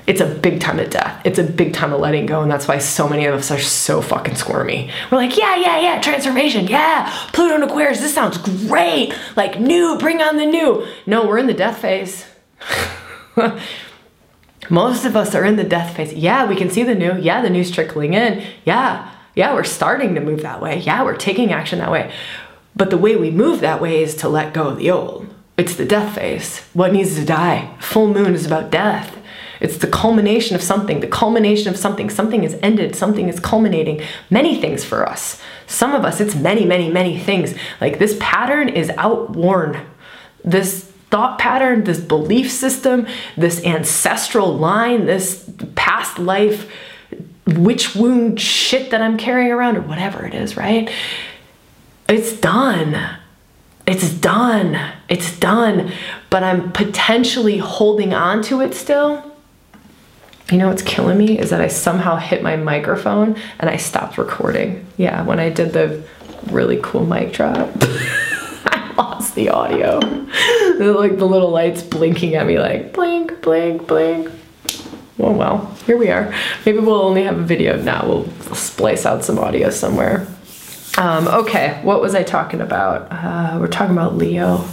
it's 0.07 0.21
a 0.21 0.27
big 0.27 0.61
time 0.61 0.79
of 0.79 0.91
death. 0.91 1.23
It's 1.25 1.39
a 1.39 1.45
big 1.45 1.73
time 1.73 1.93
of 1.93 2.01
letting 2.01 2.27
go. 2.27 2.43
And 2.43 2.51
that's 2.51 2.69
why 2.69 2.79
so 2.79 3.09
many 3.09 3.25
of 3.25 3.35
us 3.35 3.51
are 3.51 3.59
so 3.59 4.03
fucking 4.03 4.35
squirmy. 4.35 4.91
We're 5.11 5.19
like, 5.19 5.37
yeah, 5.37 5.57
yeah, 5.57 5.81
yeah, 5.81 6.01
transformation. 6.01 6.67
Yeah, 6.67 7.11
Pluto 7.33 7.55
and 7.55 7.65
Aquarius, 7.65 8.01
this 8.01 8.15
sounds 8.15 8.37
great. 8.39 9.15
Like, 9.35 9.59
new, 9.59 9.97
bring 9.99 10.21
on 10.21 10.37
the 10.37 10.47
new. 10.47 10.87
No, 11.07 11.27
we're 11.27 11.39
in 11.39 11.47
the 11.47 11.55
death 11.55 11.79
phase. 11.79 12.27
Most 14.71 15.05
of 15.05 15.17
us 15.17 15.35
are 15.35 15.45
in 15.45 15.57
the 15.57 15.65
death 15.65 15.97
phase. 15.97 16.13
Yeah, 16.13 16.47
we 16.47 16.57
can 16.57 16.71
see 16.71 16.83
the 16.83 16.95
new. 16.95 17.17
Yeah, 17.17 17.41
the 17.41 17.51
new's 17.51 17.71
trickling 17.71 18.15
in. 18.15 18.47
Yeah, 18.65 19.11
yeah, 19.35 19.55
we're 19.55 19.65
starting 19.65 20.15
to 20.15 20.21
move 20.21 20.43
that 20.43 20.61
way. 20.61 20.81
Yeah, 20.81 21.03
we're 21.03 21.17
taking 21.17 21.53
action 21.53 21.79
that 21.79 21.91
way. 21.91 22.13
But 22.77 22.91
the 22.91 22.99
way 22.99 23.17
we 23.17 23.31
move 23.31 23.61
that 23.61 23.81
way 23.81 24.03
is 24.03 24.15
to 24.17 24.29
let 24.29 24.55
go 24.55 24.69
of 24.69 24.79
the 24.79 24.91
old. 24.91 25.33
It's 25.57 25.77
the 25.77 25.85
death 25.85 26.17
phase. 26.17 26.61
What 26.73 26.93
needs 26.93 27.15
to 27.15 27.25
die? 27.25 27.75
Full 27.79 28.13
moon 28.13 28.35
is 28.35 28.47
about 28.47 28.71
death. 28.71 29.17
It's 29.65 29.79
the 29.79 29.87
culmination 29.87 30.55
of 30.55 30.63
something, 30.63 31.01
the 31.01 31.07
culmination 31.07 31.71
of 31.71 31.79
something. 31.79 32.11
Something 32.11 32.45
is 32.45 32.55
ended, 32.63 32.95
something 32.95 33.31
is 33.31 33.41
culminating. 33.41 34.03
Many 34.29 34.61
things 34.61 34.85
for 34.85 35.09
us. 35.09 35.41
Some 35.67 35.95
of 35.95 36.05
us, 36.05 36.21
it's 36.21 36.35
many, 36.35 36.67
many, 36.67 36.91
many 36.91 37.19
things. 37.19 37.55
Like 37.81 37.99
this 37.99 38.15
pattern 38.21 38.69
is 38.69 38.91
outworn. 38.99 39.81
This 40.45 40.85
thought 41.09 41.39
pattern, 41.39 41.85
this 41.85 41.99
belief 41.99 42.51
system, 42.51 43.07
this 43.39 43.65
ancestral 43.65 44.55
line, 44.55 45.07
this 45.07 45.51
past 45.75 46.19
life 46.19 46.71
witch 47.47 47.97
wound 47.97 48.39
shit 48.39 48.91
that 48.91 49.01
I'm 49.01 49.17
carrying 49.17 49.51
around, 49.51 49.79
or 49.79 49.81
whatever 49.81 50.27
it 50.27 50.35
is, 50.35 50.59
right? 50.59 50.91
It's 52.07 52.35
done. 52.35 53.17
It's 53.87 54.11
done. 54.11 54.93
It's 55.09 55.39
done. 55.39 55.91
But 56.29 56.43
I'm 56.43 56.71
potentially 56.73 57.57
holding 57.57 58.13
on 58.13 58.43
to 58.43 58.61
it 58.61 58.75
still 58.75 59.34
you 60.55 60.61
know 60.61 60.69
what's 60.69 60.83
killing 60.83 61.19
me 61.19 61.37
is 61.37 61.51
that 61.51 61.61
I 61.61 61.67
somehow 61.67 62.15
hit 62.15 62.41
my 62.41 62.55
microphone 62.55 63.37
and 63.59 63.69
I 63.69 63.77
stopped 63.77 64.19
recording. 64.19 64.87
Yeah, 64.97 65.25
when 65.25 65.41
I 65.41 65.51
did 65.51 65.73
the 65.73 66.05
really 66.47 66.79
cool 66.81 67.05
mic 67.05 67.33
drop. 67.33 67.71
I 68.67 68.95
lost 68.97 69.35
the 69.35 69.49
audio. 69.49 69.99
like 69.99 71.19
the 71.19 71.27
little 71.27 71.51
lights 71.51 71.83
blinking 71.83 72.37
at 72.37 72.47
me, 72.47 72.61
like 72.61 72.93
blink, 72.93 73.43
blink, 73.43 73.89
blink. 73.89 74.31
Oh 75.19 75.33
well, 75.33 75.75
here 75.87 75.97
we 75.97 76.11
are. 76.11 76.33
Maybe 76.65 76.79
we'll 76.79 77.03
only 77.03 77.25
have 77.25 77.37
a 77.37 77.43
video 77.43 77.77
now. 77.77 78.07
We'll 78.07 78.29
splice 78.55 79.05
out 79.05 79.25
some 79.25 79.41
audio 79.41 79.71
somewhere. 79.71 80.25
Um, 80.97 81.27
okay, 81.27 81.81
what 81.83 82.01
was 82.01 82.15
I 82.15 82.23
talking 82.23 82.61
about? 82.61 83.09
Uh, 83.11 83.59
we're 83.59 83.67
talking 83.67 83.97
about 83.97 84.17
Leo. 84.17 84.65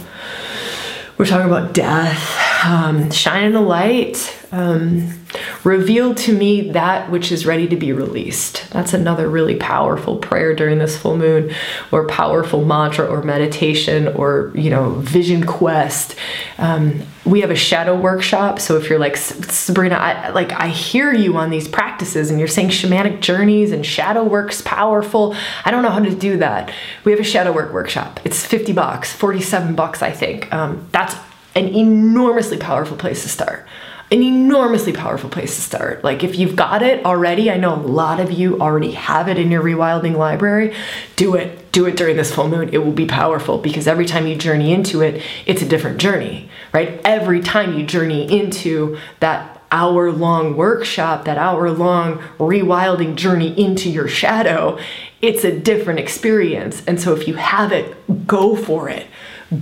We're 1.18 1.26
talking 1.26 1.50
about 1.50 1.74
death, 1.74 2.64
um, 2.64 3.10
shining 3.10 3.56
a 3.56 3.60
light, 3.60 4.32
um, 4.52 5.21
reveal 5.64 6.14
to 6.14 6.36
me 6.36 6.70
that 6.72 7.10
which 7.10 7.30
is 7.30 7.46
ready 7.46 7.68
to 7.68 7.76
be 7.76 7.92
released. 7.92 8.68
That's 8.70 8.92
another 8.92 9.28
really 9.28 9.56
powerful 9.56 10.16
prayer 10.16 10.54
during 10.54 10.78
this 10.78 10.96
full 10.96 11.16
moon, 11.16 11.54
or 11.90 12.06
powerful 12.06 12.64
mantra, 12.64 13.06
or 13.06 13.22
meditation, 13.22 14.08
or 14.08 14.50
you 14.54 14.70
know, 14.70 14.90
vision 14.94 15.46
quest. 15.46 16.16
Um, 16.58 17.02
we 17.24 17.40
have 17.40 17.50
a 17.50 17.56
shadow 17.56 17.98
workshop, 17.98 18.58
so 18.58 18.76
if 18.76 18.90
you're 18.90 18.98
like 18.98 19.16
Sabrina, 19.16 19.94
I, 19.94 20.30
like 20.30 20.52
I 20.52 20.68
hear 20.68 21.12
you 21.12 21.36
on 21.36 21.50
these 21.50 21.68
practices, 21.68 22.30
and 22.30 22.38
you're 22.38 22.48
saying 22.48 22.70
shamanic 22.70 23.20
journeys 23.20 23.70
and 23.70 23.86
shadow 23.86 24.24
work's 24.24 24.62
powerful. 24.62 25.36
I 25.64 25.70
don't 25.70 25.82
know 25.82 25.90
how 25.90 26.00
to 26.00 26.14
do 26.14 26.38
that. 26.38 26.72
We 27.04 27.12
have 27.12 27.20
a 27.20 27.24
shadow 27.24 27.52
work 27.52 27.72
workshop. 27.72 28.20
It's 28.24 28.44
50 28.44 28.72
bucks, 28.72 29.12
47 29.12 29.74
bucks, 29.74 30.02
I 30.02 30.10
think. 30.10 30.52
Um, 30.52 30.88
that's 30.90 31.14
an 31.54 31.68
enormously 31.68 32.56
powerful 32.56 32.96
place 32.96 33.22
to 33.22 33.28
start 33.28 33.66
an 34.12 34.22
enormously 34.22 34.92
powerful 34.92 35.30
place 35.30 35.56
to 35.56 35.62
start. 35.62 36.04
Like 36.04 36.22
if 36.22 36.36
you've 36.36 36.54
got 36.54 36.82
it 36.82 37.04
already, 37.06 37.50
I 37.50 37.56
know 37.56 37.74
a 37.74 37.76
lot 37.76 38.20
of 38.20 38.30
you 38.30 38.60
already 38.60 38.92
have 38.92 39.26
it 39.26 39.38
in 39.38 39.50
your 39.50 39.62
rewilding 39.62 40.14
library. 40.14 40.74
Do 41.16 41.34
it. 41.34 41.72
Do 41.72 41.86
it 41.86 41.96
during 41.96 42.18
this 42.18 42.32
full 42.32 42.48
moon. 42.48 42.68
It 42.74 42.84
will 42.84 42.92
be 42.92 43.06
powerful 43.06 43.56
because 43.56 43.88
every 43.88 44.04
time 44.04 44.26
you 44.26 44.36
journey 44.36 44.74
into 44.74 45.00
it, 45.00 45.22
it's 45.46 45.62
a 45.62 45.66
different 45.66 45.96
journey, 45.96 46.50
right? 46.74 47.00
Every 47.06 47.40
time 47.40 47.78
you 47.78 47.86
journey 47.86 48.30
into 48.30 48.98
that 49.20 49.62
hour 49.70 50.12
long 50.12 50.54
workshop, 50.54 51.24
that 51.24 51.38
hour 51.38 51.70
long 51.70 52.18
rewilding 52.36 53.16
journey 53.16 53.58
into 53.58 53.88
your 53.88 54.08
shadow, 54.08 54.78
it's 55.22 55.44
a 55.44 55.58
different 55.58 55.98
experience. 55.98 56.84
And 56.86 57.00
so 57.00 57.14
if 57.14 57.26
you 57.26 57.36
have 57.36 57.72
it, 57.72 58.26
go 58.26 58.54
for 58.54 58.90
it 58.90 59.06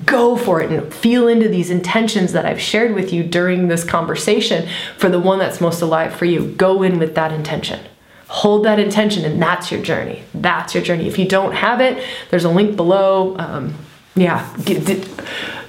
go 0.04 0.36
for 0.36 0.60
it 0.60 0.70
and 0.70 0.92
feel 0.92 1.26
into 1.26 1.48
these 1.48 1.70
intentions 1.70 2.32
that 2.32 2.46
I've 2.46 2.60
shared 2.60 2.94
with 2.94 3.12
you 3.12 3.24
during 3.24 3.68
this 3.68 3.84
conversation 3.84 4.68
for 4.96 5.08
the 5.08 5.18
one 5.18 5.38
that's 5.38 5.60
most 5.60 5.82
alive 5.82 6.14
for 6.14 6.24
you. 6.24 6.52
Go 6.52 6.82
in 6.82 6.98
with 6.98 7.14
that 7.14 7.32
intention. 7.32 7.80
Hold 8.28 8.64
that 8.64 8.78
intention, 8.78 9.24
and 9.24 9.42
that's 9.42 9.72
your 9.72 9.82
journey. 9.82 10.22
That's 10.32 10.74
your 10.74 10.84
journey. 10.84 11.08
If 11.08 11.18
you 11.18 11.26
don't 11.26 11.52
have 11.52 11.80
it, 11.80 12.04
there's 12.30 12.44
a 12.44 12.50
link 12.50 12.76
below. 12.76 13.36
Um, 13.38 13.74
yeah, 14.14 14.52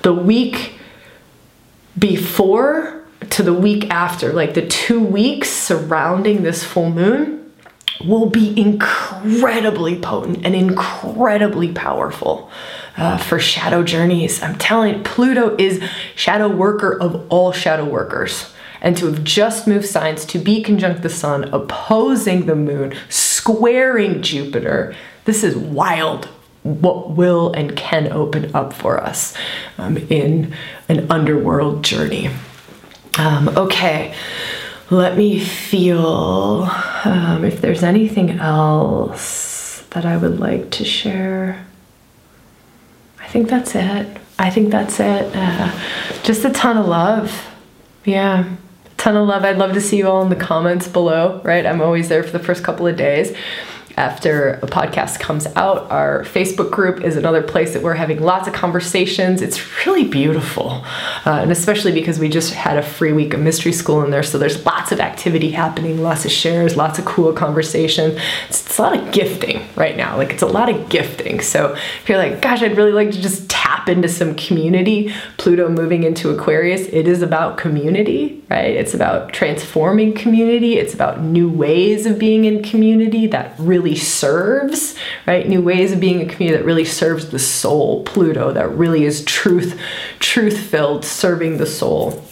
the 0.03 0.13
week 0.13 0.75
before 1.97 3.03
to 3.31 3.43
the 3.43 3.53
week 3.53 3.89
after, 3.89 4.33
like 4.33 4.53
the 4.53 4.65
two 4.67 5.03
weeks 5.03 5.49
surrounding 5.49 6.43
this 6.43 6.63
full 6.63 6.91
moon, 6.91 7.51
will 8.05 8.27
be 8.27 8.59
incredibly 8.59 9.99
potent 9.99 10.45
and 10.45 10.55
incredibly 10.55 11.71
powerful 11.71 12.51
uh, 12.97 13.17
for 13.17 13.39
shadow 13.39 13.83
journeys. 13.83 14.41
I'm 14.41 14.57
telling 14.57 14.97
you, 14.97 15.03
Pluto 15.03 15.55
is 15.57 15.83
shadow 16.15 16.49
worker 16.49 16.99
of 16.99 17.25
all 17.31 17.51
shadow 17.51 17.85
workers. 17.85 18.53
And 18.81 18.97
to 18.97 19.05
have 19.05 19.23
just 19.23 19.67
moved 19.67 19.85
signs 19.85 20.25
to 20.25 20.39
be 20.39 20.63
conjunct 20.63 21.03
the 21.03 21.09
sun, 21.09 21.45
opposing 21.53 22.47
the 22.47 22.55
moon, 22.55 22.95
squaring 23.09 24.21
Jupiter, 24.21 24.95
this 25.25 25.43
is 25.43 25.55
wild 25.55 26.27
what 26.63 27.11
will 27.11 27.51
and 27.53 27.75
can 27.75 28.11
open 28.11 28.55
up 28.55 28.73
for 28.73 29.01
us 29.01 29.35
um, 29.77 29.97
in 29.97 30.53
an 30.89 31.09
underworld 31.11 31.83
journey. 31.83 32.29
Um, 33.17 33.49
okay, 33.49 34.15
let 34.89 35.17
me 35.17 35.39
feel 35.39 36.67
um, 37.03 37.43
if 37.43 37.61
there's 37.61 37.83
anything 37.83 38.39
else 38.39 39.83
that 39.91 40.05
I 40.05 40.17
would 40.17 40.39
like 40.39 40.69
to 40.71 40.85
share. 40.85 41.65
I 43.31 43.33
think 43.33 43.47
that's 43.47 43.75
it. 43.75 44.17
I 44.37 44.49
think 44.49 44.71
that's 44.71 44.99
it. 44.99 45.31
Uh, 45.33 45.71
just 46.21 46.43
a 46.43 46.49
ton 46.49 46.75
of 46.75 46.85
love. 46.85 47.47
Yeah, 48.03 48.43
a 48.43 48.89
ton 48.97 49.15
of 49.15 49.25
love. 49.25 49.45
I'd 49.45 49.57
love 49.57 49.71
to 49.75 49.79
see 49.79 49.99
you 49.99 50.09
all 50.09 50.21
in 50.21 50.27
the 50.27 50.35
comments 50.35 50.89
below, 50.89 51.39
right? 51.45 51.65
I'm 51.65 51.79
always 51.81 52.09
there 52.09 52.23
for 52.23 52.31
the 52.31 52.43
first 52.43 52.61
couple 52.61 52.87
of 52.87 52.97
days 52.97 53.33
after 53.97 54.53
a 54.53 54.67
podcast 54.67 55.19
comes 55.19 55.47
out. 55.55 55.89
Our 55.91 56.23
Facebook 56.23 56.71
group 56.71 57.03
is 57.03 57.15
another 57.15 57.41
place 57.41 57.73
that 57.73 57.81
we're 57.81 57.95
having 57.95 58.21
lots 58.21 58.47
of 58.47 58.53
conversations. 58.53 59.41
It's 59.41 59.85
really 59.85 60.05
beautiful, 60.05 60.83
uh, 61.25 61.39
and 61.41 61.51
especially 61.51 61.91
because 61.91 62.19
we 62.19 62.29
just 62.29 62.53
had 62.53 62.77
a 62.77 62.83
free 62.83 63.13
week 63.13 63.33
of 63.33 63.39
mystery 63.39 63.71
school 63.71 64.03
in 64.03 64.11
there, 64.11 64.23
so 64.23 64.37
there's 64.37 64.65
lots 64.65 64.91
of 64.91 64.99
activity 64.99 65.51
happening, 65.51 66.01
lots 66.01 66.25
of 66.25 66.31
shares, 66.31 66.75
lots 66.75 66.99
of 66.99 67.05
cool 67.05 67.33
conversation. 67.33 68.17
It's, 68.49 68.65
it's 68.65 68.77
a 68.77 68.81
lot 68.81 68.97
of 68.97 69.11
gifting 69.11 69.67
right 69.75 69.97
now. 69.97 70.17
Like 70.17 70.31
it's 70.31 70.43
a 70.43 70.47
lot 70.47 70.69
of 70.69 70.89
gifting. 70.89 71.41
So 71.41 71.73
if 71.73 72.09
you're 72.09 72.17
like, 72.17 72.41
gosh, 72.41 72.61
I'd 72.61 72.77
really 72.77 72.91
like 72.91 73.11
to 73.11 73.21
just 73.21 73.49
tap 73.71 73.89
into 73.89 74.07
some 74.09 74.35
community, 74.35 75.13
Pluto 75.37 75.69
moving 75.69 76.03
into 76.03 76.29
Aquarius, 76.29 76.81
it 76.87 77.07
is 77.07 77.21
about 77.21 77.57
community, 77.57 78.43
right? 78.49 78.75
It's 78.75 78.93
about 78.93 79.33
transforming 79.33 80.13
community. 80.13 80.77
It's 80.77 80.93
about 80.93 81.21
new 81.21 81.49
ways 81.49 82.05
of 82.05 82.19
being 82.19 82.45
in 82.45 82.63
community 82.63 83.27
that 83.27 83.55
really 83.57 83.95
serves, 83.95 84.95
right? 85.25 85.47
New 85.47 85.61
ways 85.61 85.91
of 85.91 85.99
being 85.99 86.21
a 86.21 86.25
community 86.25 86.57
that 86.57 86.65
really 86.65 86.85
serves 86.85 87.29
the 87.29 87.39
soul, 87.39 88.03
Pluto, 88.03 88.51
that 88.51 88.69
really 88.71 89.05
is 89.05 89.23
truth, 89.25 89.79
truth 90.19 90.57
filled, 90.57 91.05
serving 91.05 91.57
the 91.57 91.65
soul. 91.65 92.23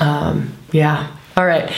Um, 0.00 0.52
yeah. 0.72 1.16
All 1.36 1.46
right. 1.46 1.72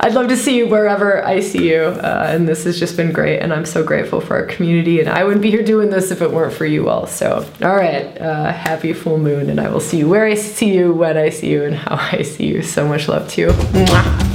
I'd 0.00 0.14
love 0.14 0.28
to 0.28 0.36
see 0.36 0.56
you 0.56 0.68
wherever 0.68 1.24
I 1.24 1.40
see 1.40 1.70
you. 1.70 1.82
Uh, 1.82 2.26
and 2.28 2.48
this 2.48 2.64
has 2.64 2.78
just 2.78 2.96
been 2.96 3.12
great. 3.12 3.40
And 3.40 3.52
I'm 3.52 3.64
so 3.64 3.82
grateful 3.82 4.20
for 4.20 4.36
our 4.36 4.46
community. 4.46 5.00
And 5.00 5.08
I 5.08 5.24
wouldn't 5.24 5.42
be 5.42 5.50
here 5.50 5.64
doing 5.64 5.90
this 5.90 6.10
if 6.10 6.22
it 6.22 6.30
weren't 6.30 6.54
for 6.54 6.66
you 6.66 6.88
all. 6.88 7.06
So, 7.06 7.44
all 7.62 7.76
right. 7.76 8.06
Uh, 8.20 8.52
happy 8.52 8.92
full 8.92 9.18
moon. 9.18 9.50
And 9.50 9.60
I 9.60 9.68
will 9.68 9.80
see 9.80 9.98
you 9.98 10.08
where 10.08 10.24
I 10.24 10.34
see 10.34 10.72
you, 10.72 10.92
when 10.92 11.16
I 11.16 11.30
see 11.30 11.50
you, 11.50 11.64
and 11.64 11.74
how 11.74 11.96
I 12.12 12.22
see 12.22 12.46
you. 12.46 12.62
So 12.62 12.86
much 12.86 13.08
love 13.08 13.28
to 13.30 13.40
you. 13.40 13.48
Mwah. 13.48 14.27